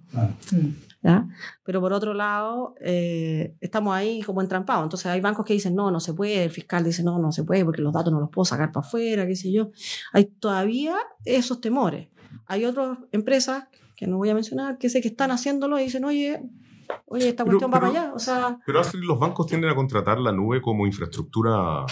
¿Ya? 1.04 1.28
Pero 1.66 1.82
por 1.82 1.92
otro 1.92 2.14
lado, 2.14 2.76
eh, 2.80 3.54
estamos 3.60 3.94
ahí 3.94 4.22
como 4.22 4.42
entrampados. 4.42 4.84
Entonces 4.84 5.08
hay 5.08 5.20
bancos 5.20 5.46
que 5.46 5.52
dicen, 5.52 5.76
no, 5.76 5.92
no 5.92 6.00
se 6.00 6.14
puede, 6.14 6.46
el 6.46 6.50
fiscal 6.50 6.86
dice, 6.86 7.04
no, 7.04 7.20
no 7.20 7.34
se 7.34 7.44
puede 7.44 7.66
porque 7.66 7.82
los 7.82 7.92
datos 7.92 8.14
no 8.14 8.22
los 8.22 8.30
puedo 8.30 8.46
sacar 8.46 8.72
para 8.72 8.88
afuera, 8.88 9.28
qué 9.28 9.36
sé 9.36 9.52
yo. 9.52 9.72
Hay 10.14 10.26
todavía 10.26 10.96
esos 11.26 11.60
temores. 11.60 12.08
Hay 12.46 12.64
otras 12.64 12.98
empresas, 13.12 13.66
que 13.98 14.08
no 14.08 14.18
voy 14.18 14.30
a 14.30 14.34
mencionar, 14.36 14.78
que 14.78 14.90
sé 14.90 15.02
que 15.02 15.10
están 15.10 15.32
haciéndolo 15.32 15.78
y 15.80 15.84
dicen, 15.84 16.06
oye, 16.06 16.42
oye, 17.08 17.30
esta 17.30 17.44
Pero- 17.44 17.58
cuestión 17.58 17.72
va 17.74 17.80
pero- 17.82 17.92
para 17.94 18.04
allá. 18.06 18.14
O 18.14 18.20
sea, 18.20 18.60
Pero 18.66 18.82
los 18.94 19.20
bancos 19.20 19.48
tienden 19.48 19.72
a 19.72 19.76
contratar 19.76 20.20
la 20.20 20.32
nube 20.32 20.62
como 20.62 20.86
infraestructura, 20.86 21.84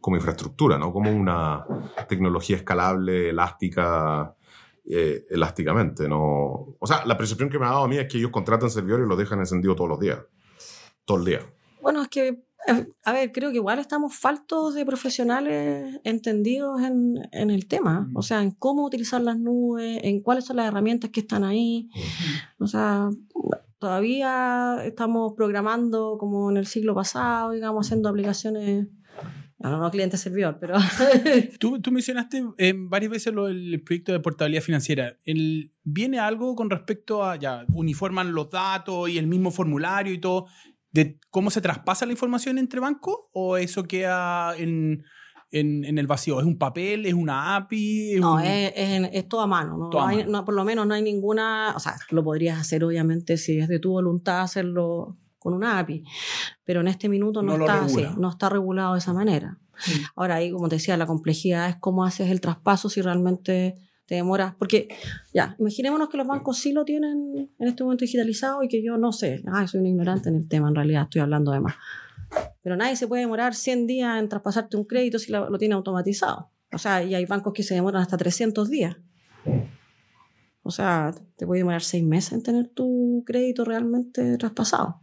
como 0.00 0.16
infraestructura, 0.16 0.76
¿no? 0.78 0.92
Como 0.92 1.10
una 1.12 1.64
tecnología 2.08 2.56
escalable, 2.56 3.30
elástica, 3.30 4.34
eh, 4.84 5.22
elásticamente, 5.30 6.08
¿no? 6.08 6.74
O 6.80 6.86
sea, 6.86 7.06
la 7.06 7.16
percepción 7.16 7.48
que 7.48 7.58
me 7.58 7.66
ha 7.66 7.70
dado 7.70 7.84
a 7.84 7.88
mí 7.88 7.96
es 7.98 8.08
que 8.08 8.18
ellos 8.18 8.32
contratan 8.32 8.68
servidores 8.68 9.06
y 9.06 9.08
los 9.08 9.16
dejan 9.16 9.38
encendidos 9.38 9.76
todos 9.76 9.88
los 9.90 10.00
días. 10.00 10.18
Todo 11.04 11.18
el 11.18 11.24
día. 11.24 11.40
Bueno, 11.80 12.02
es 12.02 12.08
que, 12.08 12.42
a 13.04 13.12
ver, 13.12 13.32
creo 13.32 13.50
que 13.50 13.56
igual 13.56 13.78
estamos 13.78 14.14
faltos 14.14 14.74
de 14.74 14.86
profesionales 14.86 16.00
entendidos 16.04 16.80
en, 16.82 17.28
en 17.32 17.50
el 17.50 17.66
tema, 17.66 18.08
o 18.14 18.22
sea, 18.22 18.42
en 18.42 18.52
cómo 18.52 18.84
utilizar 18.84 19.20
las 19.20 19.38
nubes, 19.38 20.00
en 20.02 20.20
cuáles 20.20 20.44
son 20.44 20.56
las 20.56 20.68
herramientas 20.68 21.10
que 21.10 21.20
están 21.20 21.44
ahí. 21.44 21.90
O 22.58 22.66
sea, 22.66 23.08
todavía 23.78 24.76
estamos 24.84 25.32
programando 25.36 26.16
como 26.18 26.50
en 26.50 26.56
el 26.56 26.66
siglo 26.66 26.94
pasado, 26.94 27.50
digamos, 27.50 27.86
haciendo 27.86 28.08
aplicaciones, 28.08 28.86
no, 29.58 29.78
no 29.78 29.90
cliente 29.90 30.16
servidor, 30.16 30.58
pero 30.60 30.76
Tú, 31.58 31.80
tú 31.80 31.90
mencionaste 31.90 32.44
eh, 32.58 32.74
varias 32.76 33.10
veces 33.10 33.32
lo 33.32 33.46
del 33.46 33.82
proyecto 33.82 34.12
de 34.12 34.20
portabilidad 34.20 34.62
financiera. 34.62 35.16
El, 35.24 35.72
¿Viene 35.82 36.20
algo 36.20 36.54
con 36.54 36.70
respecto 36.70 37.24
a, 37.24 37.36
ya, 37.36 37.64
uniforman 37.74 38.32
los 38.32 38.50
datos 38.50 39.08
y 39.08 39.18
el 39.18 39.26
mismo 39.26 39.50
formulario 39.50 40.12
y 40.12 40.18
todo, 40.18 40.46
de 40.92 41.18
cómo 41.30 41.50
se 41.50 41.60
traspasa 41.60 42.06
la 42.06 42.12
información 42.12 42.58
entre 42.58 42.80
bancos? 42.80 43.16
¿O 43.32 43.56
eso 43.56 43.84
queda 43.84 44.56
en, 44.56 45.04
en, 45.50 45.84
en 45.84 45.98
el 45.98 46.06
vacío? 46.06 46.38
¿Es 46.40 46.46
un 46.46 46.58
papel? 46.58 47.06
¿Es 47.06 47.14
una 47.14 47.56
API? 47.56 48.14
¿Es 48.14 48.20
no, 48.20 48.34
un- 48.34 48.42
es, 48.42 48.72
es, 49.12 49.28
todo 49.28 49.40
a 49.40 49.46
mano. 49.46 49.76
¿no? 49.78 49.90
Todo 49.90 50.02
a 50.02 50.08
Hay- 50.08 50.18
mano. 50.18 50.30
no, 50.30 50.44
por 50.44 50.54
lo 50.54 50.64
menos 50.64 50.86
no 50.86 50.94
hay 50.94 51.02
ninguna, 51.02 51.72
o 51.74 51.80
sea, 51.80 51.96
lo 52.10 52.22
podrías 52.22 52.58
hacer 52.60 52.84
obviamente 52.84 53.36
si 53.38 53.58
es 53.58 53.68
de 53.68 53.78
tu 53.78 53.90
voluntad 53.92 54.42
hacerlo 54.42 55.16
con 55.38 55.54
una 55.54 55.78
API, 55.80 56.04
pero 56.62 56.82
en 56.82 56.88
este 56.88 57.08
minuto 57.08 57.42
no, 57.42 57.54
está 57.54 57.82
así, 57.84 58.06
no 58.16 58.30
está 58.30 58.48
regulado 58.48 58.92
de 58.92 59.00
esa 59.00 59.12
manera. 59.12 59.58
Ahora 60.14 60.36
ahí, 60.36 60.52
como 60.52 60.68
te 60.68 60.76
decía, 60.76 60.96
la 60.96 61.06
complejidad 61.06 61.68
es 61.68 61.76
cómo 61.80 62.04
haces 62.04 62.30
el 62.30 62.40
traspaso 62.40 62.88
si 62.88 63.02
realmente 63.02 63.74
te 64.12 64.16
demoras, 64.16 64.54
porque 64.58 64.88
ya, 65.32 65.56
imaginémonos 65.58 66.10
que 66.10 66.18
los 66.18 66.26
bancos 66.26 66.58
sí 66.58 66.74
lo 66.74 66.84
tienen 66.84 67.50
en 67.58 67.66
este 67.66 67.82
momento 67.82 68.04
digitalizado 68.04 68.62
y 68.62 68.68
que 68.68 68.84
yo 68.84 68.98
no 68.98 69.10
sé, 69.10 69.42
ah, 69.46 69.66
soy 69.66 69.80
un 69.80 69.86
ignorante 69.86 70.28
en 70.28 70.36
el 70.36 70.48
tema, 70.48 70.68
en 70.68 70.74
realidad 70.74 71.04
estoy 71.04 71.22
hablando 71.22 71.50
de 71.50 71.60
más. 71.60 71.76
Pero 72.62 72.76
nadie 72.76 72.94
se 72.94 73.08
puede 73.08 73.22
demorar 73.22 73.54
100 73.54 73.86
días 73.86 74.18
en 74.18 74.28
traspasarte 74.28 74.76
un 74.76 74.84
crédito 74.84 75.18
si 75.18 75.32
lo, 75.32 75.48
lo 75.48 75.56
tiene 75.56 75.74
automatizado. 75.76 76.50
O 76.74 76.76
sea, 76.76 77.02
y 77.02 77.14
hay 77.14 77.24
bancos 77.24 77.54
que 77.54 77.62
se 77.62 77.74
demoran 77.74 78.02
hasta 78.02 78.18
300 78.18 78.68
días. 78.68 78.98
O 80.62 80.70
sea, 80.70 81.14
te 81.36 81.46
puede 81.46 81.60
demorar 81.60 81.80
6 81.80 82.04
meses 82.04 82.34
en 82.34 82.42
tener 82.42 82.68
tu 82.68 83.22
crédito 83.26 83.64
realmente 83.64 84.36
traspasado. 84.36 85.00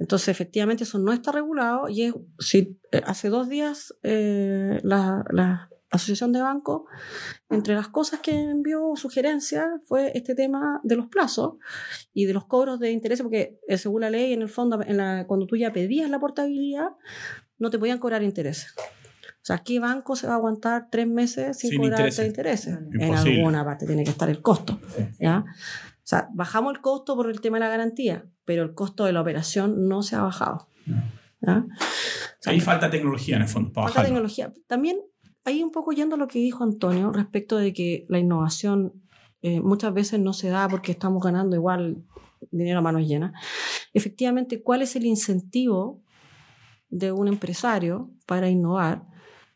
Entonces, 0.00 0.28
efectivamente, 0.28 0.82
eso 0.82 0.98
no 0.98 1.12
está 1.12 1.30
regulado 1.30 1.88
y 1.88 2.02
es, 2.02 2.14
si, 2.40 2.76
eh, 2.90 3.02
hace 3.06 3.28
dos 3.28 3.48
días 3.48 3.94
eh, 4.02 4.80
la, 4.82 5.24
la 5.30 5.68
Asociación 5.94 6.32
de 6.32 6.40
Bancos, 6.40 6.82
entre 7.50 7.74
las 7.74 7.88
cosas 7.88 8.20
que 8.20 8.32
envió 8.32 8.92
sugerencia 8.96 9.80
fue 9.86 10.12
este 10.14 10.34
tema 10.34 10.80
de 10.82 10.96
los 10.96 11.06
plazos 11.06 11.54
y 12.12 12.24
de 12.26 12.32
los 12.34 12.46
cobros 12.46 12.78
de 12.80 12.90
intereses, 12.90 13.22
porque 13.22 13.58
eh, 13.68 13.78
según 13.78 14.02
la 14.02 14.10
ley, 14.10 14.32
en 14.32 14.42
el 14.42 14.48
fondo, 14.48 14.80
en 14.82 14.96
la, 14.96 15.26
cuando 15.26 15.46
tú 15.46 15.56
ya 15.56 15.72
pedías 15.72 16.10
la 16.10 16.18
portabilidad, 16.18 16.90
no 17.58 17.70
te 17.70 17.78
podían 17.78 17.98
cobrar 17.98 18.22
intereses. 18.22 18.74
O 18.76 19.46
sea, 19.46 19.58
¿qué 19.58 19.78
banco 19.78 20.16
se 20.16 20.26
va 20.26 20.32
a 20.32 20.36
aguantar 20.36 20.88
tres 20.90 21.06
meses 21.06 21.58
sin, 21.58 21.70
Sin 21.70 21.80
cobrarte 21.80 22.26
intereses. 22.26 22.26
intereses? 22.26 22.78
En 23.28 23.38
alguna 23.38 23.62
parte 23.62 23.86
tiene 23.86 24.02
que 24.02 24.10
estar 24.10 24.30
el 24.30 24.40
costo. 24.40 24.80
¿ya? 25.20 25.44
O 25.46 26.06
sea, 26.06 26.28
bajamos 26.32 26.74
el 26.74 26.80
costo 26.80 27.14
por 27.14 27.28
el 27.30 27.40
tema 27.42 27.58
de 27.58 27.60
la 27.64 27.68
garantía, 27.68 28.24
pero 28.46 28.62
el 28.62 28.72
costo 28.74 29.04
de 29.04 29.12
la 29.12 29.20
operación 29.20 29.86
no 29.86 30.02
se 30.02 30.16
ha 30.16 30.22
bajado. 30.22 30.68
¿ya? 31.42 31.58
O 31.68 31.76
sea, 32.40 32.52
Ahí 32.54 32.60
falta 32.60 32.88
tecnología 32.88 33.36
en 33.36 33.42
el 33.42 33.48
fondo, 33.48 33.70
para 33.70 33.86
falta 33.86 34.00
bajarlo. 34.00 34.14
tecnología. 34.14 34.52
También, 34.66 34.96
ahí 35.44 35.62
un 35.62 35.70
poco 35.70 35.92
yendo 35.92 36.16
a 36.16 36.18
lo 36.18 36.28
que 36.28 36.38
dijo 36.38 36.64
Antonio 36.64 37.12
respecto 37.12 37.56
de 37.56 37.72
que 37.72 38.06
la 38.08 38.18
innovación 38.18 38.92
eh, 39.42 39.60
muchas 39.60 39.92
veces 39.92 40.20
no 40.20 40.32
se 40.32 40.48
da 40.48 40.68
porque 40.68 40.92
estamos 40.92 41.22
ganando 41.22 41.54
igual 41.54 42.02
dinero 42.50 42.78
a 42.78 42.82
manos 42.82 43.06
llenas. 43.06 43.32
Efectivamente, 43.92 44.62
¿cuál 44.62 44.82
es 44.82 44.96
el 44.96 45.04
incentivo 45.04 46.02
de 46.88 47.12
un 47.12 47.28
empresario 47.28 48.10
para 48.26 48.48
innovar? 48.48 49.06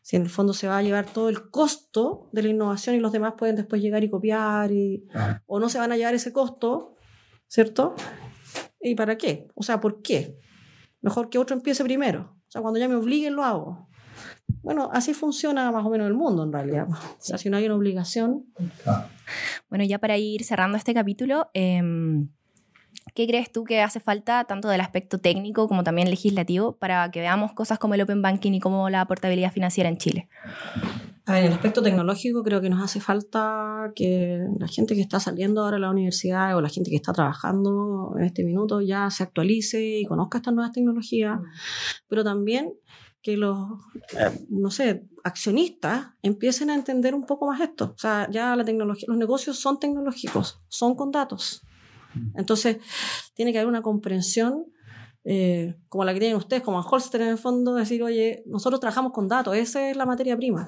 Si 0.01 0.15
en 0.15 0.23
el 0.23 0.29
fondo 0.29 0.53
se 0.53 0.67
va 0.67 0.77
a 0.77 0.83
llevar 0.83 1.05
todo 1.05 1.29
el 1.29 1.49
costo 1.49 2.29
de 2.31 2.43
la 2.43 2.49
innovación 2.49 2.95
y 2.95 2.99
los 2.99 3.11
demás 3.11 3.33
pueden 3.37 3.55
después 3.55 3.81
llegar 3.81 4.03
y 4.03 4.09
copiar, 4.09 4.71
y, 4.71 5.07
o 5.45 5.59
no 5.59 5.69
se 5.69 5.77
van 5.77 5.91
a 5.91 5.97
llevar 5.97 6.13
ese 6.13 6.31
costo, 6.31 6.95
¿cierto? 7.47 7.95
¿Y 8.79 8.95
para 8.95 9.17
qué? 9.17 9.47
O 9.55 9.63
sea, 9.63 9.79
¿por 9.79 10.01
qué? 10.01 10.37
Mejor 11.01 11.29
que 11.29 11.37
otro 11.37 11.55
empiece 11.55 11.83
primero. 11.83 12.35
O 12.47 12.51
sea, 12.51 12.61
cuando 12.61 12.79
ya 12.79 12.87
me 12.87 12.95
obliguen, 12.95 13.35
lo 13.35 13.43
hago. 13.43 13.88
Bueno, 14.61 14.89
así 14.91 15.13
funciona 15.13 15.71
más 15.71 15.85
o 15.85 15.89
menos 15.89 16.07
el 16.07 16.13
mundo 16.13 16.43
en 16.43 16.51
realidad. 16.51 16.87
O 17.19 17.21
sea, 17.21 17.37
si 17.37 17.49
no 17.49 17.57
hay 17.57 17.65
una 17.65 17.75
obligación, 17.75 18.45
Bueno, 19.69 19.83
ya 19.85 19.99
para 19.99 20.17
ir 20.17 20.43
cerrando 20.43 20.77
este 20.77 20.93
capítulo, 20.93 21.49
em, 21.53 22.29
¿qué 23.13 23.27
crees 23.27 23.51
tú 23.51 23.63
que 23.63 23.81
hace 23.81 23.99
falta 23.99 24.45
tanto 24.45 24.67
del 24.69 24.81
aspecto 24.81 25.19
técnico 25.19 25.67
como 25.67 25.83
también 25.83 26.09
legislativo 26.09 26.77
para 26.77 27.09
que 27.11 27.19
veamos 27.19 27.53
cosas 27.53 27.77
como 27.79 27.93
el 27.93 28.01
Open 28.01 28.21
Banking 28.21 28.53
y 28.53 28.59
como 28.59 28.89
la 28.89 29.05
portabilidad 29.05 29.51
financiera 29.51 29.89
en 29.89 29.97
Chile? 29.97 30.29
A 31.25 31.33
ver, 31.33 31.41
en 31.41 31.47
el 31.51 31.53
aspecto 31.53 31.83
tecnológico 31.83 32.41
creo 32.41 32.59
que 32.59 32.71
nos 32.71 32.81
hace 32.81 32.99
falta 32.99 33.91
que 33.95 34.39
la 34.57 34.67
gente 34.67 34.95
que 34.95 35.01
está 35.01 35.19
saliendo 35.19 35.61
ahora 35.61 35.75
de 35.75 35.81
la 35.81 35.91
universidad 35.91 36.57
o 36.57 36.61
la 36.61 36.69
gente 36.69 36.89
que 36.89 36.95
está 36.95 37.13
trabajando 37.13 38.15
en 38.17 38.25
este 38.25 38.43
minuto 38.43 38.81
ya 38.81 39.11
se 39.11 39.21
actualice 39.21 39.99
y 39.99 40.05
conozca 40.05 40.39
estas 40.39 40.55
nuevas 40.55 40.71
tecnologías, 40.71 41.39
pero 42.07 42.23
también 42.23 42.73
que 43.21 43.37
los, 43.37 43.57
eh, 44.17 44.45
no 44.49 44.71
sé, 44.71 45.05
accionistas 45.23 46.07
empiecen 46.21 46.69
a 46.69 46.75
entender 46.75 47.13
un 47.13 47.25
poco 47.25 47.47
más 47.47 47.59
esto. 47.61 47.93
O 47.95 47.97
sea, 47.97 48.27
ya 48.31 48.55
la 48.55 48.63
tecnología, 48.63 49.05
los 49.07 49.17
negocios 49.17 49.59
son 49.59 49.79
tecnológicos, 49.79 50.61
son 50.67 50.95
con 50.95 51.11
datos. 51.11 51.63
Entonces, 52.35 52.77
tiene 53.35 53.51
que 53.51 53.59
haber 53.59 53.67
una 53.67 53.81
comprensión 53.81 54.65
eh, 55.25 55.75
como 55.89 56.05
la 56.05 56.13
que 56.13 56.19
tienen 56.19 56.37
ustedes, 56.37 56.63
como 56.63 56.79
en 56.79 56.85
Holster 56.89 57.21
en 57.21 57.27
el 57.29 57.37
fondo, 57.37 57.75
decir, 57.75 58.01
oye, 58.01 58.43
nosotros 58.47 58.79
trabajamos 58.79 59.11
con 59.11 59.27
datos, 59.27 59.55
esa 59.55 59.89
es 59.89 59.97
la 59.97 60.05
materia 60.05 60.35
prima. 60.35 60.65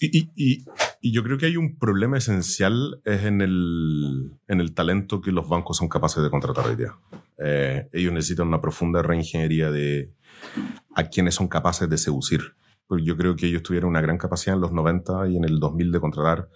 Y, 0.00 0.18
y, 0.18 0.30
y, 0.34 0.64
yo 1.12 1.22
creo 1.22 1.38
que 1.38 1.46
hay 1.46 1.56
un 1.56 1.78
problema 1.78 2.18
esencial 2.18 3.00
es 3.04 3.24
en 3.24 3.40
el, 3.40 4.32
en 4.48 4.60
el 4.60 4.74
talento 4.74 5.20
que 5.20 5.32
los 5.32 5.48
bancos 5.48 5.76
son 5.76 5.88
capaces 5.88 6.22
de 6.22 6.30
contratar 6.30 6.66
hoy 6.66 6.76
día. 6.76 6.96
Eh, 7.38 7.88
ellos 7.92 8.12
necesitan 8.12 8.48
una 8.48 8.60
profunda 8.60 9.02
reingeniería 9.02 9.70
de 9.70 10.14
a 10.94 11.04
quienes 11.04 11.34
son 11.34 11.48
capaces 11.48 11.88
de 11.88 11.98
seducir. 11.98 12.54
Porque 12.86 13.04
yo 13.04 13.16
creo 13.16 13.36
que 13.36 13.46
ellos 13.46 13.62
tuvieron 13.62 13.90
una 13.90 14.00
gran 14.00 14.16
capacidad 14.16 14.54
en 14.54 14.62
los 14.62 14.72
90 14.72 15.28
y 15.28 15.36
en 15.36 15.44
el 15.44 15.58
2000 15.58 15.92
de 15.92 16.00
contratar 16.00 16.48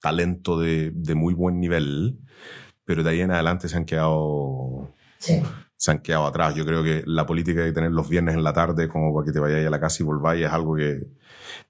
talento 0.00 0.58
de, 0.58 0.90
de 0.94 1.14
muy 1.14 1.32
buen 1.32 1.60
nivel, 1.60 2.18
pero 2.84 3.02
de 3.02 3.10
ahí 3.10 3.20
en 3.20 3.30
adelante 3.30 3.68
se 3.68 3.76
han 3.76 3.86
quedado 3.86 4.92
se 5.76 5.90
han 5.90 5.98
quedado 6.00 6.26
atrás. 6.26 6.54
Yo 6.54 6.64
creo 6.64 6.82
que 6.82 7.02
la 7.06 7.26
política 7.26 7.60
de 7.62 7.72
tener 7.72 7.92
los 7.92 8.08
viernes 8.08 8.34
en 8.34 8.44
la 8.44 8.52
tarde 8.52 8.88
como 8.88 9.14
para 9.14 9.26
que 9.26 9.32
te 9.32 9.40
vayáis 9.40 9.66
a 9.66 9.70
la 9.70 9.80
casa 9.80 10.02
y 10.02 10.06
volváis 10.06 10.44
es 10.44 10.52
algo 10.52 10.76
que 10.76 11.00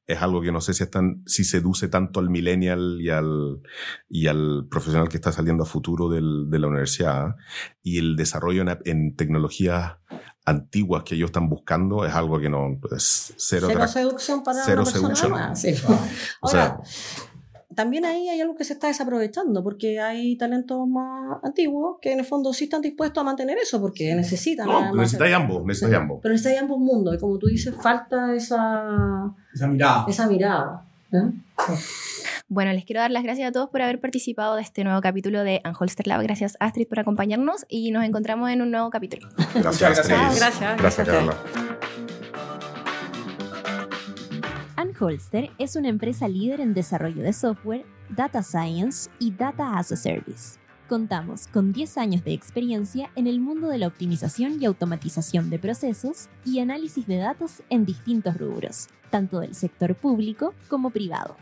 es 0.07 0.21
algo 0.21 0.43
que 0.43 0.53
no 0.53 0.61
sé 0.61 0.75
si, 0.75 0.83
están, 0.83 1.23
si 1.27 1.45
seduce 1.45 1.89
tanto 1.89 2.21
al 2.21 2.29
millennial 2.29 2.99
y 3.01 3.09
al, 3.09 3.63
y 4.09 4.27
al 4.27 4.67
profesional 4.71 5.09
que 5.09 5.17
está 5.17 5.33
saliendo 5.33 5.65
a 5.65 5.67
futuro 5.67 6.11
del, 6.11 6.51
de 6.51 6.59
la 6.59 6.67
universidad. 6.69 7.37
Y 7.83 7.99
el 7.99 8.17
desarrollo 8.17 8.63
en, 8.63 8.79
en, 8.85 9.17
tecnologías 9.17 9.95
antiguas 10.45 11.05
que 11.05 11.15
ellos 11.15 11.29
están 11.29 11.49
buscando 11.49 12.05
es 12.05 12.15
algo 12.15 12.39
que 12.39 12.51
no 12.51 12.79
es 12.95 13.33
cero, 13.39 13.67
cero 13.71 13.89
seducción 13.89 14.45
para 14.45 14.63
cero 14.63 14.83
una 14.83 14.91
seducción. 14.91 15.57
Sí. 15.57 15.75
o 16.43 16.49
sea, 16.49 16.79
también 17.75 18.05
ahí 18.05 18.29
hay 18.29 18.41
algo 18.41 18.55
que 18.55 18.65
se 18.65 18.75
está 18.75 18.89
desaprovechando, 18.89 19.63
porque 19.63 20.01
hay 20.01 20.37
talentos 20.37 20.87
más 20.89 21.39
antiguos 21.43 21.99
que 22.01 22.13
en 22.13 22.21
el 22.21 22.25
fondo 22.25 22.53
sí 22.53 22.65
están 22.65 22.83
dispuestos 22.83 23.21
a 23.21 23.25
mantener 23.25 23.59
eso, 23.59 23.81
porque 23.81 24.15
necesitan. 24.15 24.67
No, 24.67 24.95
necesitáis 24.95 25.35
ambos, 25.35 25.65
necesitáis 25.65 25.97
ambos. 25.97 26.21
Pero 26.23 26.33
necesitáis 26.33 26.63
ambos 26.63 26.79
mundos, 26.79 27.15
y 27.15 27.19
como 27.19 27.39
tú 27.39 27.47
dices, 27.47 27.75
falta 27.75 28.35
esa, 28.35 29.33
esa 29.53 29.67
mirada. 29.67 30.07
Esa 30.09 30.27
mirada. 30.27 30.85
¿eh? 31.13 31.31
Bueno, 32.49 32.73
les 32.73 32.85
quiero 32.85 33.01
dar 33.01 33.11
las 33.11 33.23
gracias 33.23 33.49
a 33.49 33.53
todos 33.53 33.71
por 33.71 33.83
haber 33.83 34.01
participado 34.01 34.57
de 34.57 34.63
este 34.63 34.85
nuevo 34.85 35.01
capítulo 35.01 35.43
de 35.43 35.61
Anholster 35.65 36.07
Lab. 36.07 36.23
Gracias, 36.23 36.57
Astrid, 36.61 36.87
por 36.87 37.01
acompañarnos 37.01 37.65
y 37.69 37.91
nos 37.91 38.05
encontramos 38.05 38.51
en 38.51 38.63
un 38.63 38.71
nuevo 38.71 38.91
capítulo. 38.91 39.29
Gracias, 39.55 39.99
Astrid. 39.99 40.15
Gracias. 40.15 40.41
Gracias, 40.41 40.79
gracias 40.79 41.09
Carla. 41.09 41.37
Holster 45.05 45.51
es 45.59 45.77
una 45.77 45.91
empresa 45.91 46.29
líder 46.29 46.61
en 46.61 46.73
desarrollo 46.73 47.23
de 47.23 47.35
software, 47.35 47.85
data 48.09 48.43
science 48.43 49.11
y 49.19 49.33
data 49.33 49.77
as 49.77 49.93
a 49.93 49.97
service. 49.97 50.59
Contamos 50.89 51.47
con 51.49 51.75
10 51.75 51.99
años 51.99 52.25
de 52.25 52.33
experiencia 52.33 53.11
en 53.15 53.27
el 53.27 53.39
mundo 53.39 53.69
de 53.69 53.77
la 53.77 53.87
optimización 53.87 54.63
y 54.63 54.65
automatización 54.65 55.51
de 55.51 55.59
procesos 55.59 56.29
y 56.47 56.61
análisis 56.61 57.07
de 57.07 57.19
datos 57.19 57.63
en 57.69 57.85
distintos 57.85 58.39
rubros, 58.39 58.89
tanto 59.11 59.41
del 59.41 59.55
sector 59.55 59.95
público 59.95 60.55
como 60.69 60.89
privado. 60.89 61.37